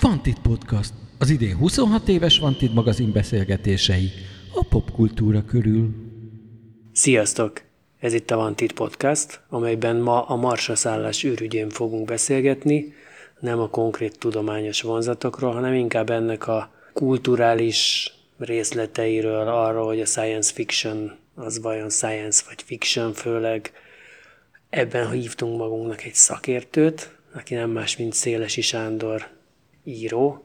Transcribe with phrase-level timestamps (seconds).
[0.00, 0.92] Vantit Podcast.
[1.18, 4.10] Az idén 26 éves Vantit magazin beszélgetései
[4.54, 5.88] a popkultúra körül.
[6.92, 7.62] Sziasztok!
[7.98, 12.94] Ez itt a Vantit Podcast, amelyben ma a marsaszállás űrügyén fogunk beszélgetni,
[13.40, 20.52] nem a konkrét tudományos vonzatokról, hanem inkább ennek a kulturális részleteiről, arról, hogy a science
[20.52, 23.72] fiction az vajon science vagy fiction főleg.
[24.70, 29.38] Ebben hívtunk magunknak egy szakértőt, aki nem más, mint Szélesi Sándor
[29.90, 30.44] író,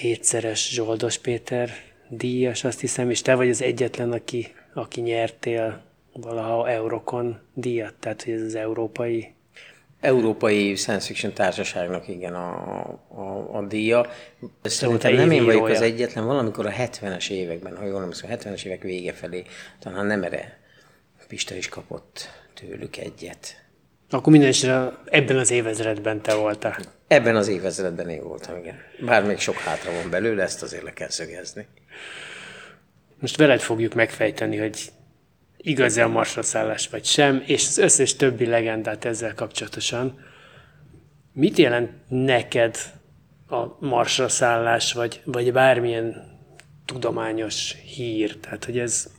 [0.00, 1.70] hétszeres Zsoldos Péter
[2.08, 8.22] díjas, azt hiszem, és te vagy az egyetlen, aki, aki nyertél valaha Eurokon díjat, tehát
[8.22, 9.34] hogy ez az európai
[10.00, 14.06] Európai Science Fiction Társaságnak igen a, a, a díja.
[14.62, 18.34] Szerintem te nem én vagyok az egyetlen, valamikor a 70-es években, ha jól emlékszem, a
[18.34, 19.44] 70-es évek vége felé,
[19.78, 20.58] talán nem erre
[21.28, 23.65] Pista is kapott tőlük egyet.
[24.10, 26.78] Akkor minden esetre ebben az évezredben te voltál.
[27.06, 28.76] Ebben az évezredben én voltam, igen.
[29.00, 31.66] Bár még sok hátra van belőle, ezt azért le kell szögezni.
[33.20, 34.92] Most veled fogjuk megfejteni, hogy
[35.56, 40.24] igaz-e a marsraszállás vagy sem, és az összes többi legendát ezzel kapcsolatosan.
[41.32, 42.76] Mit jelent neked
[43.48, 46.34] a marsraszállás, vagy, vagy bármilyen
[46.84, 48.36] tudományos hír?
[48.36, 49.10] Tehát, hogy ez,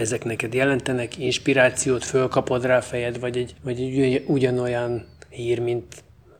[0.00, 5.84] ezek neked jelentenek inspirációt, fölkapod rá fejed, vagy egy, vagy egy ugyan- ugyanolyan hír, mint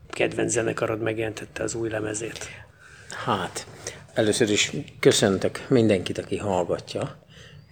[0.09, 2.47] kedvenc zenekarod megjelentette az új lemezét?
[3.25, 3.67] Hát,
[4.13, 7.17] először is köszöntök mindenkit, aki hallgatja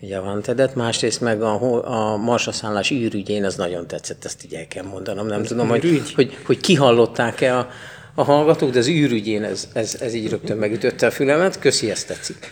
[0.02, 4.68] ugye a Vantedet, másrészt meg a, a marsaszállás űrügyén, az nagyon tetszett, ezt így el
[4.68, 5.28] kell mondanom.
[5.28, 6.14] Nem tudom, hogy, űrügy?
[6.14, 7.70] hogy, hogy kihallották-e a,
[8.16, 11.60] a hallgatók, de az űrügyén ez, ez, ez így rögtön megütötte a fülemet.
[11.60, 12.52] Köszi, ezt tetszik.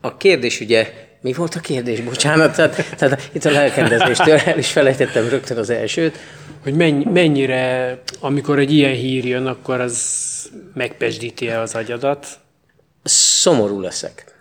[0.00, 0.92] A kérdés ugye,
[1.22, 2.00] mi volt a kérdés?
[2.00, 6.18] Bocsánat, tehát, tehát itt a lelkendezéstől el is felejtettem rögtön az elsőt.
[6.62, 12.26] Hogy mennyi, mennyire, amikor egy ilyen hír jön, akkor az megpesdíti -e az agyadat?
[13.02, 14.31] szomorú leszek.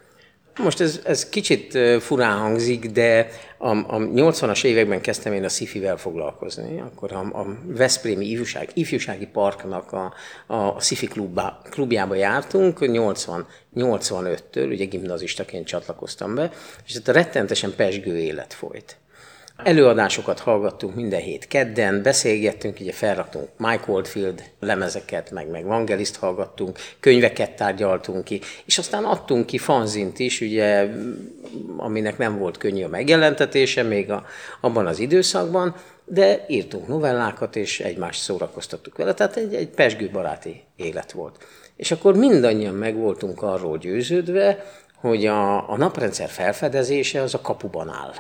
[0.57, 5.97] Most ez, ez kicsit furán hangzik, de a, a 80-as években kezdtem én a sci-fivel
[5.97, 6.79] foglalkozni.
[6.81, 10.13] Akkor a, a Veszprémi ifjúság, ifjúsági parknak a,
[10.47, 16.51] a sci-fi klubba, klubjába jártunk, 80, 85-től, ugye gimnazistaként csatlakoztam be,
[16.87, 18.97] és itt a rettentesen pesgő élet folyt.
[19.63, 26.77] Előadásokat hallgattunk minden hét kedden, beszélgettünk, ugye felraktunk Mike Oldfield lemezeket, meg, meg Vangeliszt hallgattunk,
[26.99, 30.87] könyveket tárgyaltunk ki, és aztán adtunk ki fanzint is, ugye,
[31.77, 34.25] aminek nem volt könnyű a megjelentetése még a,
[34.61, 40.63] abban az időszakban, de írtunk novellákat, és egymást szórakoztattuk vele, tehát egy, egy pesgő baráti
[40.75, 41.45] élet volt.
[41.75, 47.89] És akkor mindannyian meg voltunk arról győződve, hogy a, a naprendszer felfedezése az a kapuban
[47.89, 48.13] áll.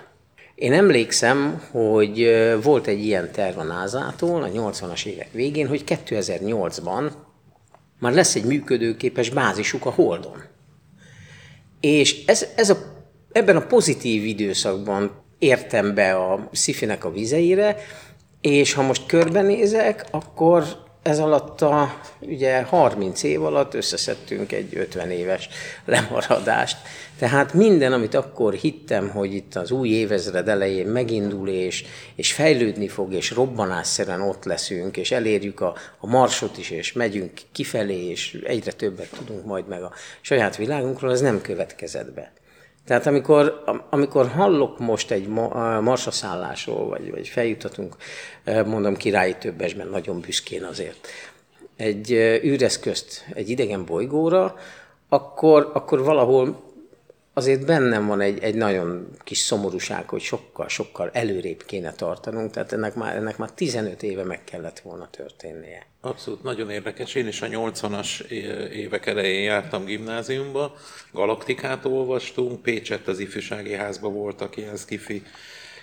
[0.61, 2.31] Én emlékszem, hogy
[2.63, 7.11] volt egy ilyen terv a NASA-tól a 80-as évek végén, hogy 2008-ban
[7.99, 10.43] már lesz egy működőképes bázisuk a Holdon.
[11.79, 12.77] És ez, ez a,
[13.31, 17.77] ebben a pozitív időszakban értem be a szifinek a vizeire,
[18.41, 20.63] és ha most körbenézek, akkor
[21.03, 25.49] ez alatt a ugye 30 év alatt összeszedtünk egy 50 éves
[25.85, 26.77] lemaradást.
[27.21, 32.87] Tehát minden, amit akkor hittem, hogy itt az új évezred elején megindul, és, és fejlődni
[32.87, 38.41] fog, és robbanásszerűen ott leszünk, és elérjük a, a marsot is, és megyünk kifelé, és
[38.45, 42.33] egyre többet tudunk majd meg a saját világunkról, az nem következett be.
[42.85, 45.27] Tehát amikor, am- amikor hallok most egy
[45.81, 47.95] marsaszállásról, vagy, vagy feljutatunk,
[48.65, 51.07] mondom királyi többesben, nagyon büszkén azért,
[51.75, 52.11] egy
[52.43, 54.55] űreszközt egy idegen bolygóra,
[55.09, 56.69] akkor, akkor valahol
[57.33, 62.71] azért bennem van egy, egy nagyon kis szomorúság, hogy sokkal, sokkal előrébb kéne tartanunk, tehát
[62.71, 65.85] ennek már, ennek már 15 éve meg kellett volna történnie.
[66.01, 67.15] Abszolút, nagyon érdekes.
[67.15, 68.21] Én is a 80-as
[68.71, 70.75] évek elején jártam gimnáziumba,
[71.11, 75.23] Galaktikát olvastunk, Pécsett az ifjúsági házban voltak ilyen skifi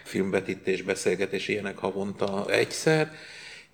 [0.04, 3.12] filmvetítés, beszélgetés, ilyenek havonta egyszer,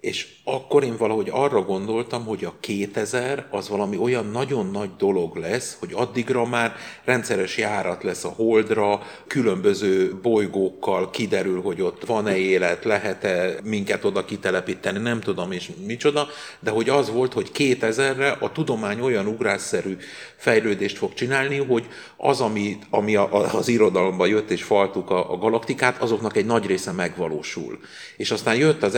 [0.05, 5.37] és akkor én valahogy arra gondoltam, hogy a 2000 az valami olyan nagyon nagy dolog
[5.37, 6.75] lesz, hogy addigra már
[7.05, 14.25] rendszeres járat lesz a Holdra, különböző bolygókkal kiderül, hogy ott van-e élet, lehet-e minket oda
[14.25, 16.29] kitelepíteni, nem tudom és micsoda,
[16.61, 19.97] de hogy az volt, hogy 2000-re a tudomány olyan ugrásszerű
[20.37, 21.87] fejlődést fog csinálni, hogy
[22.17, 26.47] az, ami, ami a, a, az irodalomba jött és faltuk a, a galaktikát, azoknak egy
[26.47, 27.79] nagy része megvalósul.
[28.17, 28.95] És aztán jött az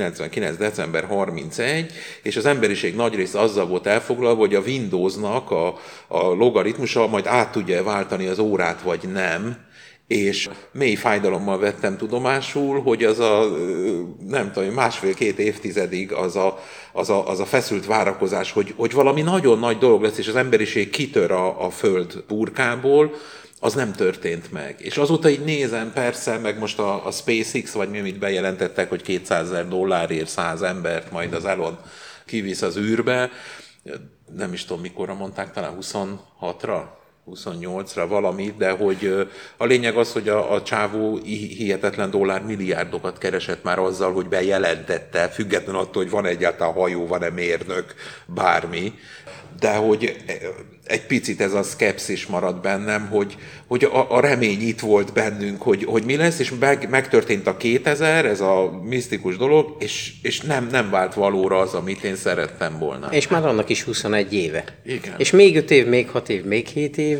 [0.00, 0.56] 1999.
[0.56, 1.92] december 31,
[2.22, 5.66] és az emberiség nagy része azzal volt elfoglalva, hogy a Windowsnak a,
[6.08, 9.68] a logaritmusa majd át tudja váltani az órát, vagy nem,
[10.10, 13.46] és mély fájdalommal vettem tudomásul, hogy az a,
[14.26, 16.58] nem tudom, másfél-két évtizedig az a,
[16.92, 20.36] az a, az a feszült várakozás, hogy, hogy valami nagyon nagy dolog lesz, és az
[20.36, 23.14] emberiség kitör a, a föld burkából,
[23.60, 24.74] az nem történt meg.
[24.78, 29.02] És azóta így nézem, persze, meg most a, a SpaceX, vagy mi, amit bejelentettek, hogy
[29.02, 31.78] 200 ezer dollárért 100 embert majd az Elon
[32.24, 33.30] kivisz az űrbe,
[34.36, 36.82] nem is tudom mikorra mondták, talán 26-ra,
[37.30, 41.16] 28-ra valami, de hogy a lényeg az, hogy a, a csávó
[41.56, 47.28] hihetetlen dollár milliárdokat keresett már azzal, hogy bejelentette, független attól, hogy van egyáltalán hajó, van-e
[47.28, 47.94] mérnök,
[48.26, 48.94] bármi,
[49.58, 50.16] de hogy
[50.90, 53.36] egy picit ez a szkepszis marad bennem, hogy,
[53.66, 57.56] hogy a, a remény itt volt bennünk, hogy, hogy mi lesz, és meg, megtörtént a
[57.56, 62.78] 2000, ez a misztikus dolog, és, és nem, nem vált valóra az, amit én szerettem
[62.78, 63.08] volna.
[63.10, 64.64] És már annak is 21 éve.
[64.84, 65.14] Igen.
[65.16, 67.18] És még 5 év, még 6 év, még 7 év.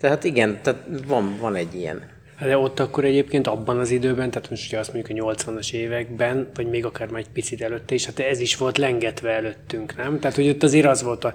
[0.00, 2.18] Tehát igen, tehát van, van egy ilyen.
[2.40, 6.50] De ott akkor egyébként abban az időben, tehát most ugye azt mondjuk a 80-as években,
[6.54, 10.18] vagy még akár már egy picit előtte is, hát ez is volt lengetve előttünk, nem?
[10.18, 11.34] Tehát, hogy ott azért az volt a,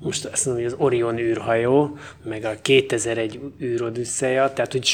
[0.00, 4.84] most azt mondom, hogy az Orion űrhajó, meg a 2001 űrodüsszeja, tehát, hogy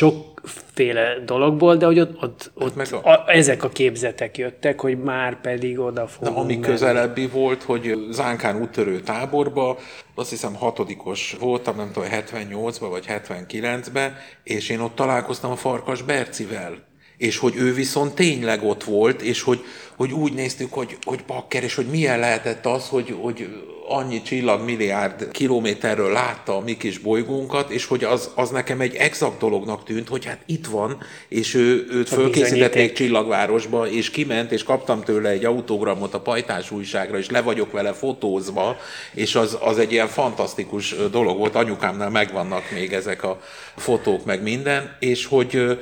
[0.81, 3.11] sokféle dologból, de hogy ott, ott, ott meg a...
[3.11, 6.67] A, ezek a képzetek jöttek, hogy már pedig oda fogunk De ami menni.
[6.67, 9.79] közelebbi volt, hogy Zánkán úttörő táborba
[10.15, 16.03] azt hiszem hatodikos voltam, nem tudom, 78-ban vagy 79-ben, és én ott találkoztam a Farkas
[16.03, 16.89] Bercivel.
[17.21, 19.65] És hogy ő viszont tényleg ott volt, és hogy,
[19.97, 23.49] hogy úgy néztük, hogy, hogy bakker, és hogy milyen lehetett az, hogy, hogy
[23.89, 28.95] annyi csillag milliárd kilométerről látta a mi kis bolygónkat, és hogy az, az nekem egy
[28.95, 34.63] exakt dolognak tűnt, hogy hát itt van, és ő, őt fölkészítették csillagvárosba, és kiment, és
[34.63, 38.77] kaptam tőle egy autogramot a pajtás újságra, és le vagyok vele fotózva,
[39.15, 43.41] és az, az egy ilyen fantasztikus dolog volt, anyukámnál megvannak még ezek a
[43.77, 45.79] fotók, meg minden, és hogy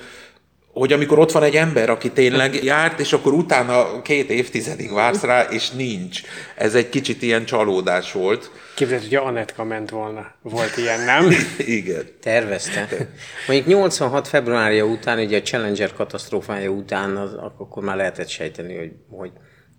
[0.78, 5.22] hogy amikor ott van egy ember, aki tényleg járt, és akkor utána két évtizedig vársz
[5.22, 6.20] rá, és nincs.
[6.56, 8.50] Ez egy kicsit ilyen csalódás volt.
[8.74, 10.26] Képzeld, hogy Anetka ment volna.
[10.42, 11.30] Volt ilyen, nem?
[11.78, 12.02] Igen.
[12.20, 12.88] Tervezte.
[13.46, 18.92] Mondjuk 86 februárja után, ugye a Challenger katasztrófája után, az, akkor már lehetett sejteni, hogy,
[19.10, 19.30] hogy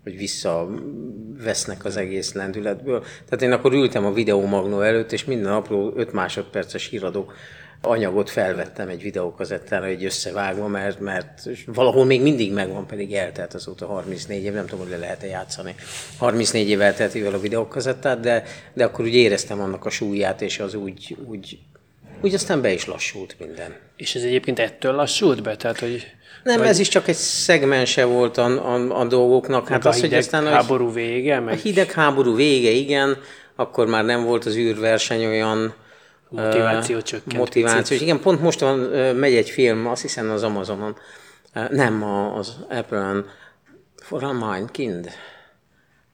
[0.02, 3.00] hogy visszavesznek az egész lendületből.
[3.00, 7.32] Tehát én akkor ültem a videómagnó előtt, és minden apró 5 másodperces híradó
[7.82, 13.86] anyagot felvettem egy videókazettára, egy összevágva, mert, mert valahol még mindig megvan, pedig eltelt azóta
[13.86, 15.74] 34 év, nem tudom, hogy le lehet-e játszani.
[16.18, 20.74] 34 év elteltével a videókazettát, de, de akkor úgy éreztem annak a súlyát, és az
[20.74, 21.58] úgy, úgy,
[22.20, 23.76] úgy aztán be is lassult minden.
[23.96, 25.56] És ez egyébként ettől lassult be?
[25.56, 26.06] Tehát, hogy
[26.42, 26.68] nem, vagy...
[26.68, 29.68] ez is csak egy szegmense volt a, a, a dolgoknak.
[29.68, 31.40] Hát az, hogy aztán háború vége?
[31.40, 31.54] Meg...
[31.54, 33.16] A hidegháború vége, igen.
[33.56, 35.74] Akkor már nem volt az űrverseny olyan,
[36.30, 37.36] Motiváció csökkent.
[37.36, 37.96] Motiváció.
[37.96, 38.78] Igen, pont most van,
[39.14, 40.96] megy egy film, azt hiszem az Amazonon,
[41.70, 42.02] nem
[42.34, 43.26] az Apple-en,
[44.02, 45.10] For a Mind Kind,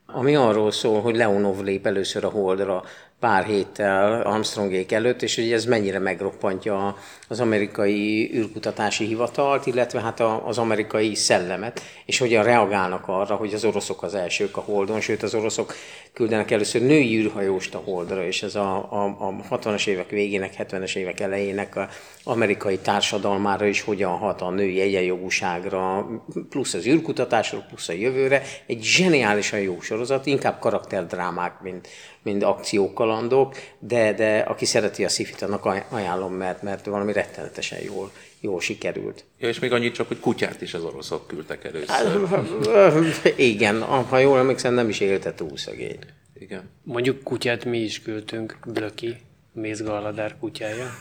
[0.06, 2.84] ami arról szól, hogy Leonov lép először a Holdra
[3.20, 6.96] pár héttel Armstrongék előtt, és hogy ez mennyire megroppantja
[7.28, 13.64] az amerikai űrkutatási hivatalt, illetve hát az amerikai szellemet, és hogyan reagálnak arra, hogy az
[13.64, 15.74] oroszok az elsők a Holdon, sőt az oroszok
[16.12, 20.96] küldenek először női űrhajóst a Holdra, és ez a, a, a 60-as évek végének, 70-es
[20.96, 21.88] évek elejének a
[22.24, 26.06] amerikai társadalmára is hogyan hat a női egyenjogúságra,
[26.48, 28.42] plusz az űrkutatásra, plusz a jövőre.
[28.66, 31.88] Egy zseniálisan jó sorozat, inkább karakterdrámák, mint,
[32.22, 38.12] mint akciókalandok, de, de aki szereti a szifit, annak ajánlom, mert, mert valami rettenetesen jól,
[38.40, 39.24] jól sikerült.
[39.38, 42.28] Ja, és még annyit csak, hogy kutyát is az oroszok küldtek először.
[42.28, 45.98] Hát, igen, ha jól emlékszem, nem is élte túl szegény.
[46.38, 46.70] Igen.
[46.82, 49.16] Mondjuk kutyát mi is küldtünk, Blöki,
[49.52, 51.00] Mézgalladár kutyája.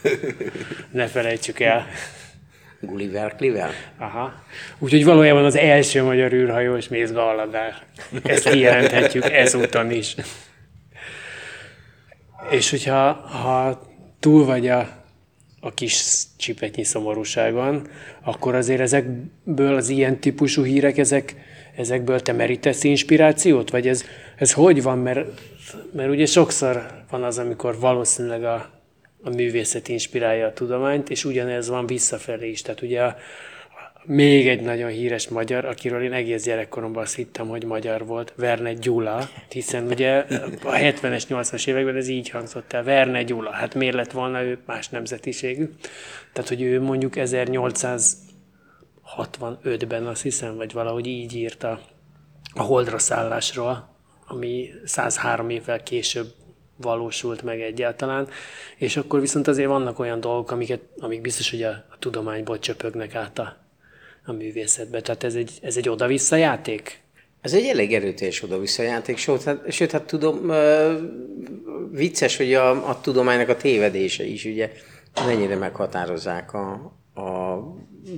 [0.92, 1.88] Ne felejtsük el.
[2.82, 3.72] Gulliver Klivel?
[3.98, 4.34] Aha.
[4.80, 7.86] Úgyhogy valójában az első magyar űrhajós Mézgalladár.
[8.24, 10.16] Ezt kijelenthetjük ezúton is.
[12.50, 13.82] És hogyha ha
[14.20, 15.05] túl vagy a,
[15.66, 17.88] a kis csipetnyi szomorúságon,
[18.24, 21.36] akkor azért ezekből az ilyen típusú hírek, ezek,
[21.76, 23.70] ezekből te merítesz inspirációt?
[23.70, 24.04] Vagy ez,
[24.36, 24.98] ez hogy van?
[24.98, 25.28] Mert,
[25.94, 28.70] mert ugye sokszor van az, amikor valószínűleg a,
[29.24, 32.62] a művészet inspirálja a tudományt, és ugyanez van visszafelé is.
[32.62, 33.16] Tehát ugye a,
[34.06, 38.74] még egy nagyon híres magyar, akiről én egész gyerekkoromban azt hittem, hogy magyar volt, Verne
[38.74, 40.18] Gyula, hiszen ugye
[40.64, 44.58] a 70-es, 80-as években ez így hangzott el, Verne Gyula, hát miért lett volna ő
[44.66, 45.70] más nemzetiségű?
[46.34, 51.80] Tehát, hogy ő mondjuk 1865-ben azt hiszem, vagy valahogy így írta
[52.54, 53.96] a holdra szállásról,
[54.28, 56.34] ami 103 évvel később
[56.78, 58.28] valósult meg egyáltalán,
[58.78, 63.16] és akkor viszont azért vannak olyan dolgok, amiket, amik biztos, hogy a, a tudományból csöpögnek
[63.16, 63.65] át a,
[64.26, 65.02] a művészetbe.
[65.02, 67.04] Tehát ez egy, ez egy oda-vissza játék?
[67.42, 70.52] Ez egy elég erőteljes oda-vissza játék, sőt, hát, sőt, hát tudom,
[71.92, 74.72] vicces, hogy a, a tudománynak a tévedése is ugye
[75.26, 76.72] mennyire meghatározzák a,
[77.22, 77.60] a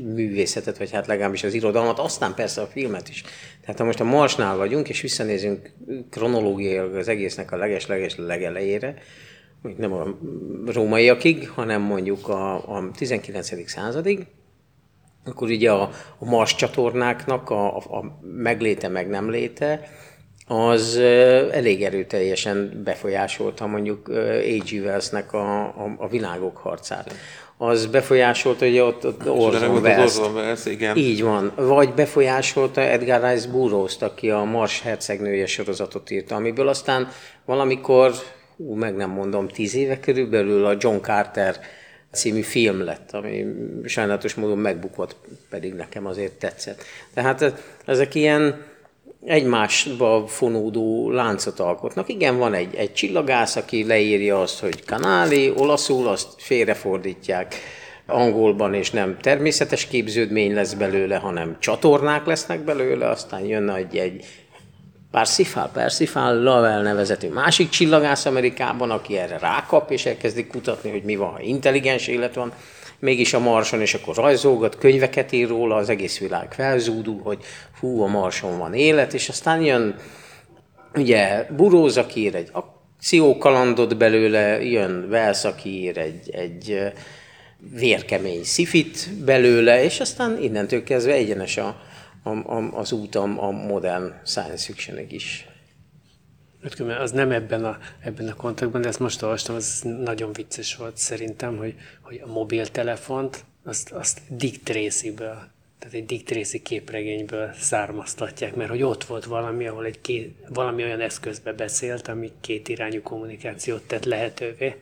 [0.03, 3.23] művészetet, vagy hát legalábbis az irodalmat, aztán persze a filmet is.
[3.61, 5.71] Tehát ha most a Marsnál vagyunk, és visszanézünk
[6.09, 8.95] kronológiailag az egésznek a leges-leges legelejére,
[9.77, 10.17] nem a
[10.65, 13.69] rómaiakig, hanem mondjuk a, a 19.
[13.69, 14.25] századig,
[15.27, 19.89] akkor ugye a, a Mars csatornáknak a, a, a megléte, meg nem léte,
[20.48, 20.98] az
[21.51, 24.81] elég erőteljesen befolyásolta mondjuk A.G.
[24.84, 27.13] Wellsnek a, a, a világok harcát.
[27.57, 30.65] Az befolyásolta, hogy ott, ott Orson Welles.
[30.65, 30.98] Igen.
[30.98, 31.51] Így van.
[31.55, 37.12] Vagy befolyásolta Edgar Rice Burroughs-t, aki a Mars hercegnője sorozatot írta, amiből aztán
[37.46, 38.12] valamikor,
[38.57, 41.55] ú, meg nem mondom, tíz éve körülbelül a John Carter
[42.17, 43.45] című film lett, ami
[43.86, 45.15] sajnálatos módon megbukott,
[45.50, 46.83] pedig nekem azért tetszett.
[47.13, 47.53] Tehát
[47.86, 48.65] ezek ilyen
[49.25, 52.09] egymásba fonódó láncot alkotnak.
[52.09, 57.55] Igen, van egy, egy csillagász, aki leírja azt, hogy kanáli, olaszul azt félrefordítják
[58.05, 64.25] angolban, és nem természetes képződmény lesz belőle, hanem csatornák lesznek belőle, aztán jön egy, egy
[65.11, 71.15] Parsifal, Parsifal Lovell nevezetű másik csillagász Amerikában, aki erre rákap, és elkezdi kutatni, hogy mi
[71.15, 72.53] van, ha intelligens élet van,
[72.99, 77.43] mégis a Marson, és akkor rajzolgat, könyveket ír róla, az egész világ felzúdul, hogy
[77.79, 79.95] hú, a Marson van élet, és aztán jön
[80.95, 86.91] ugye Buróz, aki ír egy akciókalandot belőle, jön Wells, aki ír egy, egy
[87.73, 91.81] vérkemény szifit belőle, és aztán innentől kezdve egyenes a,
[92.27, 95.48] a, a, az út a, modern science fiction is.
[97.00, 100.98] Az nem ebben a, ebben a kontaktban, de ezt most olvastam, az nagyon vicces volt
[100.98, 108.55] szerintem, hogy, hogy a mobiltelefont azt, azt Dick Tracy-ből, tehát egy Dick Tracy képregényből származtatják,
[108.55, 113.01] mert hogy ott volt valami, ahol egy két, valami olyan eszközbe beszélt, ami két irányú
[113.01, 114.75] kommunikációt tett lehetővé.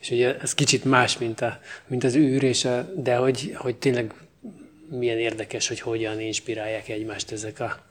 [0.00, 3.76] És ugye ez kicsit más, mint, a, mint az űr, és a, de hogy, hogy
[3.76, 4.14] tényleg
[4.98, 7.88] milyen érdekes, hogy hogyan inspirálják egymást ezek a,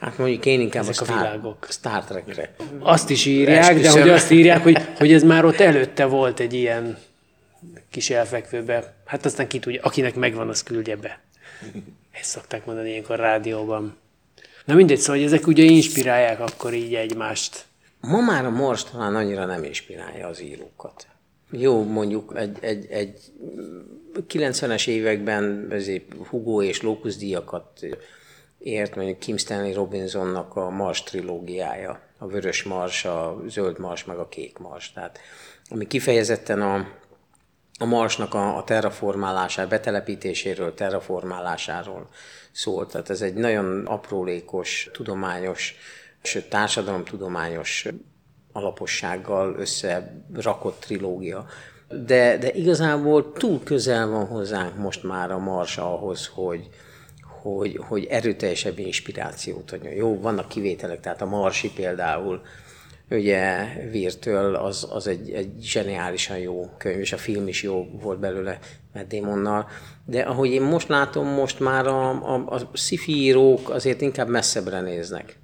[0.00, 1.66] Hát mondjuk én inkább Ezek a, a Star, világok.
[1.70, 2.54] Star Trekre.
[2.78, 4.00] Azt is írják, de Esküszöm.
[4.00, 6.98] hogy azt írják, hogy, hogy ez már ott előtte volt egy ilyen
[7.90, 8.94] kis elfekvőbe.
[9.06, 11.20] Hát aztán ki tudja, akinek megvan, az küldje be.
[12.12, 13.96] Ezt szokták mondani ilyenkor rádióban.
[14.64, 17.64] Na mindegy, szóval hogy ezek ugye inspirálják akkor így egymást.
[18.00, 21.06] Ma már a Mars talán annyira nem inspirálja az írókat.
[21.54, 23.32] Jó, mondjuk egy, egy, egy
[24.28, 27.86] 90-es években ezért Hugo és Locus díjakat
[28.58, 34.18] ért, mondjuk Kim Stanley Robinsonnak a Mars trilógiája, a Vörös Mars, a Zöld Mars, meg
[34.18, 34.92] a Kék Mars.
[34.92, 35.18] Tehát,
[35.68, 36.88] ami kifejezetten a,
[37.78, 42.08] a Marsnak a, a terraformálásáról, betelepítéséről, terraformálásáról
[42.52, 42.90] szólt.
[42.90, 45.74] Tehát ez egy nagyon aprólékos, tudományos,
[46.22, 47.88] sőt társadalomtudományos
[48.52, 51.46] alapossággal összerakott trilógia.
[52.06, 56.68] De, de igazából túl közel van hozzánk most már a Mars ahhoz, hogy,
[57.42, 59.92] hogy, hogy erőteljesebb inspirációt adjon.
[59.92, 62.40] Jó, vannak kivételek, tehát a Marsi például,
[63.10, 68.18] ugye Virtől az, az egy, egy zseniálisan jó könyv, és a film is jó volt
[68.18, 68.58] belőle
[68.94, 69.68] Matt Damonnal.
[70.06, 74.80] De ahogy én most látom, most már a, a, a sci-fi írók azért inkább messzebbre
[74.80, 75.41] néznek.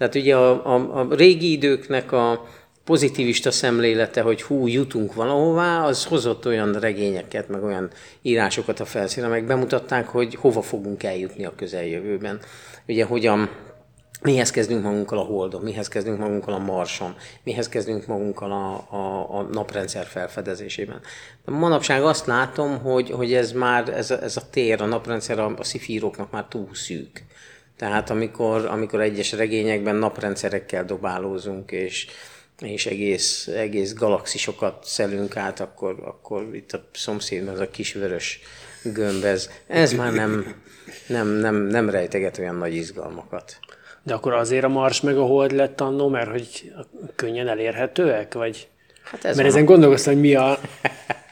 [0.00, 2.46] Tehát ugye a, a, a régi időknek a
[2.84, 7.90] pozitivista szemlélete, hogy hú, jutunk valahová, az hozott olyan regényeket, meg olyan
[8.22, 12.40] írásokat a felszínre, meg bemutatták, hogy hova fogunk eljutni a közeljövőben.
[12.88, 13.50] Ugye hogyan
[14.22, 19.38] mihez kezdünk magunkkal a Holdon, mihez kezdünk magunkkal a Marson, mihez kezdünk magunkkal a, a,
[19.38, 21.00] a naprendszer felfedezésében.
[21.44, 25.38] De manapság azt látom, hogy, hogy ez már, ez a, ez a tér, a naprendszer
[25.38, 27.24] a, a szifíróknak már túl szűk.
[27.80, 32.06] Tehát amikor, amikor egyes regényekben naprendszerekkel dobálózunk, és,
[32.58, 38.40] és egész, egész galaxisokat szelünk át, akkor, akkor itt a szomszédban az a kis vörös
[38.82, 40.54] gömb, ez, ez már nem,
[41.06, 43.58] nem, nem, nem rejteget olyan nagy izgalmakat.
[44.02, 46.72] De akkor azért a Mars meg a Hold lett annó, mert hogy
[47.14, 48.34] könnyen elérhetőek?
[48.34, 48.68] Vagy?
[49.02, 49.46] Hát ez mert van.
[49.46, 50.58] ezen gondolkoztam, hogy mi a...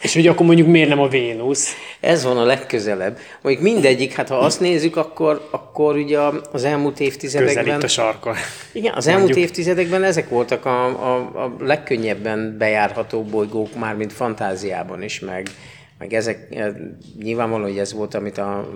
[0.00, 1.74] És hogy akkor mondjuk miért nem a Vénusz?
[2.00, 3.18] Ez van a legközelebb.
[3.42, 6.18] Mondjuk mindegyik, hát ha azt nézzük, akkor, akkor ugye
[6.52, 7.76] az elmúlt Közel évtizedekben...
[7.76, 8.34] itt a sarkon.
[8.72, 9.48] Igen, az elmúlt Mondjuk.
[9.48, 15.48] évtizedekben ezek voltak a, a, a legkönnyebben bejárható bolygók, már mint fantáziában is, meg,
[15.98, 16.72] meg ezek, eh,
[17.22, 18.68] nyilvánvaló, hogy ez volt, amit a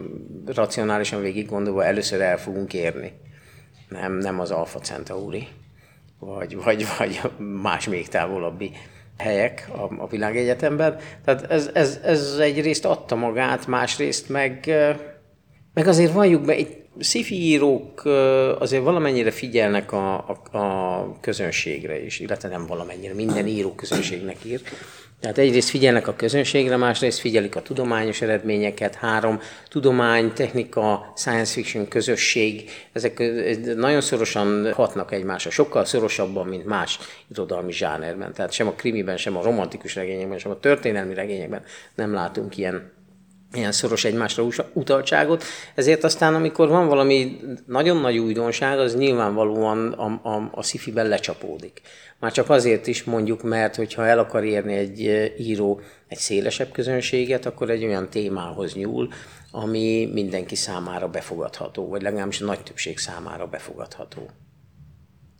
[0.55, 3.13] racionálisan végig gondolva először el fogunk érni.
[3.89, 5.49] Nem, nem az Alpha Centauri.
[6.25, 7.21] Vagy, vagy, vagy
[7.63, 8.71] más még távolabbi
[9.19, 10.97] helyek a, a világegyetemben.
[11.25, 14.71] Tehát ez, ez, ez egyrészt adta magát, másrészt meg,
[15.75, 18.05] meg azért valljuk be, itt sci írók
[18.59, 20.15] azért valamennyire figyelnek a,
[20.53, 24.61] a, a közönségre is, illetve nem valamennyire, minden író közönségnek ír.
[25.23, 31.89] Tehát egyrészt figyelnek a közönségre, másrészt figyelik a tudományos eredményeket, három, tudomány, technika, science fiction,
[31.89, 33.19] közösség, ezek
[33.77, 36.99] nagyon szorosan hatnak egymásra, sokkal szorosabban, mint más
[37.31, 38.33] irodalmi zsánerben.
[38.33, 41.63] Tehát sem a krimiben, sem a romantikus regényekben, sem a történelmi regényekben
[41.95, 42.93] nem látunk ilyen
[43.53, 45.45] ilyen szoros egymásra utaltságot,
[45.75, 51.81] ezért aztán, amikor van valami nagyon nagy újdonság, az nyilvánvalóan a, a, a szifiben lecsapódik.
[52.19, 55.01] Már csak azért is mondjuk, mert hogyha el akar érni egy
[55.39, 59.09] író egy szélesebb közönséget, akkor egy olyan témához nyúl,
[59.51, 64.31] ami mindenki számára befogadható, vagy legalábbis a nagy többség számára befogadható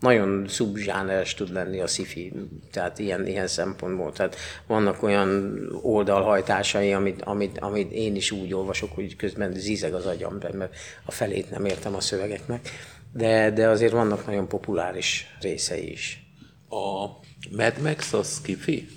[0.03, 2.33] nagyon szubzsáneres tud lenni a sci
[2.73, 4.13] tehát ilyen, ilyen szempontból.
[4.13, 10.07] Tehát vannak olyan oldalhajtásai, amit, amit, amit én is úgy olvasok, hogy közben zizeg az
[10.07, 12.69] agyam, mert a felét nem értem a szövegeknek,
[13.13, 16.27] de, de azért vannak nagyon populáris részei is.
[16.69, 17.07] A
[17.57, 18.89] Mad Max az kifi?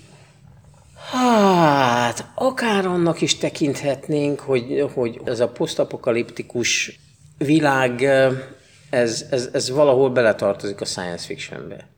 [1.10, 6.98] Hát, akár annak is tekinthetnénk, hogy, hogy ez a posztapokaliptikus
[7.38, 8.06] világ
[8.90, 11.88] ez, ez, ez valahol beletartozik a science fictionbe.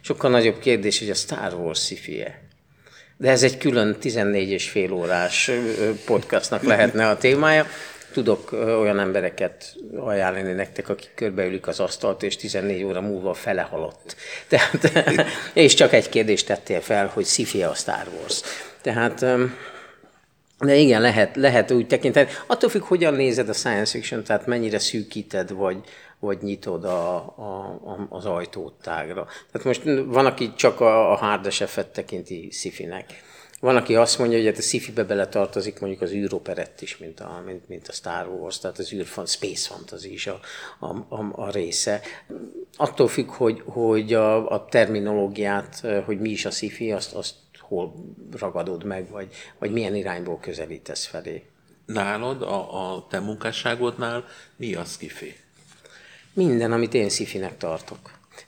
[0.00, 2.24] Sokkal nagyobb kérdés, hogy a Star Wars sci
[3.16, 5.50] De ez egy külön 14 és fél órás
[6.04, 7.66] podcastnak lehetne a témája.
[8.12, 14.16] Tudok olyan embereket ajánlani nektek, akik körbeülik az asztalt, és 14 óra múlva fele halott.
[14.48, 14.90] Tehát,
[15.52, 18.40] és csak egy kérdést tettél fel, hogy sci a Star Wars.
[18.80, 19.24] Tehát
[20.58, 22.28] de igen, lehet, lehet úgy tekinteni.
[22.46, 25.76] Attól függ, hogyan nézed a science fiction, tehát mennyire szűkíted, vagy,
[26.20, 29.26] vagy nyitod a, a, a, az ajtót tágra.
[29.52, 33.26] Tehát most van, aki csak a, a hard SF-et tekinti szifinek.
[33.60, 37.42] Van, aki azt mondja, hogy hát a sci-fibe beletartozik mondjuk az űroperett is, mint a,
[37.46, 40.40] mint, mint a Star Wars, tehát az űr, space fantasy is a,
[40.78, 42.00] a, a, a része.
[42.76, 47.94] Attól függ, hogy, hogy a, a terminológiát, hogy mi is a sci-fi, azt, azt hol
[48.38, 49.28] ragadod meg, vagy,
[49.58, 51.42] vagy milyen irányból közelítesz felé.
[51.86, 54.24] Nálad, a, a te munkásságodnál
[54.56, 55.34] mi a skifi?
[56.38, 57.98] Minden, amit én szifinek tartok.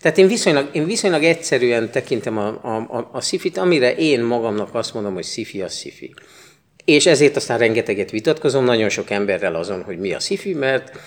[0.01, 4.75] Tehát én viszonylag, én viszonylag egyszerűen tekintem a, a, a, a szifit, amire én magamnak
[4.75, 6.15] azt mondom, hogy szifi a szifi.
[6.85, 10.99] És ezért aztán rengeteget vitatkozom nagyon sok emberrel azon, hogy mi a sci mert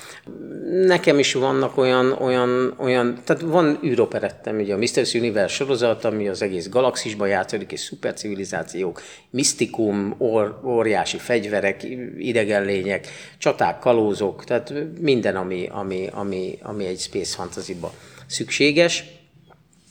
[0.71, 5.05] nekem is vannak olyan, olyan, olyan tehát van űroperettem, ugye a Mr.
[5.13, 11.83] Universe sorozat, ami az egész galaxisban játszódik, és szupercivilizációk, misztikum, or, óriási fegyverek,
[12.17, 13.07] idegenlények,
[13.37, 17.93] csaták, kalózok, tehát minden, ami, ami, ami, ami egy space fantasy-ba
[18.27, 19.03] szükséges.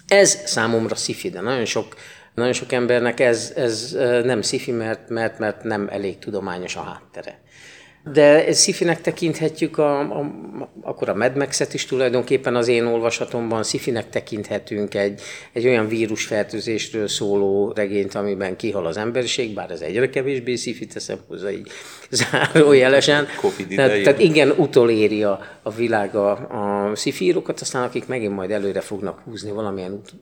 [0.07, 1.97] Ez számomra sci de nagyon sok
[2.35, 7.41] nagyon sok embernek ez, ez nem szifi, mert, mert, mert nem elég tudományos a háttere.
[8.05, 10.33] De szifinek tekinthetjük, a, a,
[10.81, 15.21] akkor a Mad Max-et is tulajdonképpen az én olvasatomban szifinek tekinthetünk egy,
[15.53, 21.19] egy olyan vírusfertőzésről szóló regényt, amiben kihal az emberiség, bár ez egyre kevésbé szifi, teszem
[21.29, 21.71] hozzá így
[22.11, 23.27] zárójelesen.
[23.77, 26.31] tehát, tehát igen, utoléri a, a világ a,
[26.91, 30.13] a szifírokat, aztán akik megint majd előre fognak húzni valamilyen út,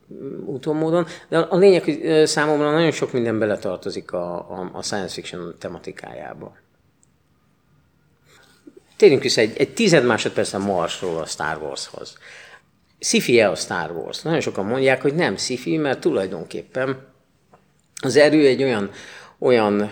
[0.47, 1.07] úton módon.
[1.29, 5.55] De a, a lényeg, hogy számomra nagyon sok minden beletartozik a, a, a science fiction
[5.59, 6.57] tematikájába.
[9.01, 12.19] Térjünk vissza egy, egy tized másodperc Marsról a Star Warshoz.
[12.99, 14.23] sci a Star Wars?
[14.23, 17.07] Nagyon sokan mondják, hogy nem sci mert tulajdonképpen
[18.03, 18.91] az erő egy olyan,
[19.39, 19.91] olyan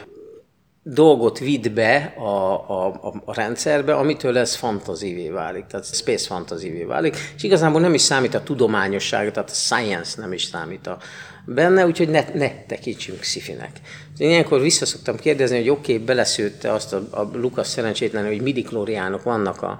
[0.82, 2.52] dolgot vidd be a,
[2.86, 8.02] a, a rendszerbe, amitől ez fantazivé válik, tehát space fantazivé válik, és igazából nem is
[8.02, 10.98] számít a tudományosság, tehát a science nem is számít a,
[11.54, 13.70] benne, úgyhogy ne, ne tekintsünk szifinek.
[14.18, 19.22] Én ilyenkor visszaszoktam kérdezni, hogy oké, okay, beleszőtte azt a, a Lukasz szerencsétlen, hogy midiklóriánok
[19.22, 19.78] vannak a,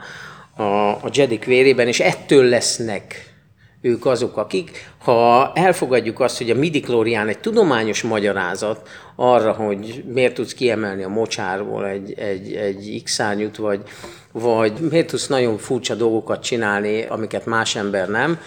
[0.63, 3.37] a, a Jedik vérében, és ettől lesznek
[3.81, 10.35] ők azok, akik, ha elfogadjuk azt, hogy a midiklórián egy tudományos magyarázat arra, hogy miért
[10.35, 13.21] tudsz kiemelni a mocsárból egy, egy, egy x
[13.57, 13.83] vagy,
[14.33, 18.39] vagy miért tudsz nagyon furcsa dolgokat csinálni, amiket más ember nem,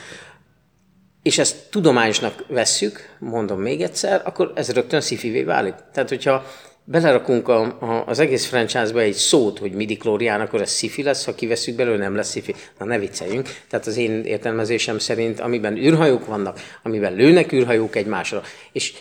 [1.23, 5.73] és ezt tudományosnak vesszük, mondom még egyszer, akkor ez rögtön szifivé válik.
[5.93, 6.45] Tehát, hogyha
[6.83, 11.25] belerakunk a, a, az egész franchise-ba egy szót, hogy midi klórián, akkor ez szifi lesz,
[11.25, 12.55] ha kiveszünk belőle, nem lesz szifi.
[12.79, 13.49] Na ne vicceljünk.
[13.69, 18.93] Tehát az én értelmezésem szerint, amiben űrhajók vannak, amiben lőnek űrhajók egymásra, és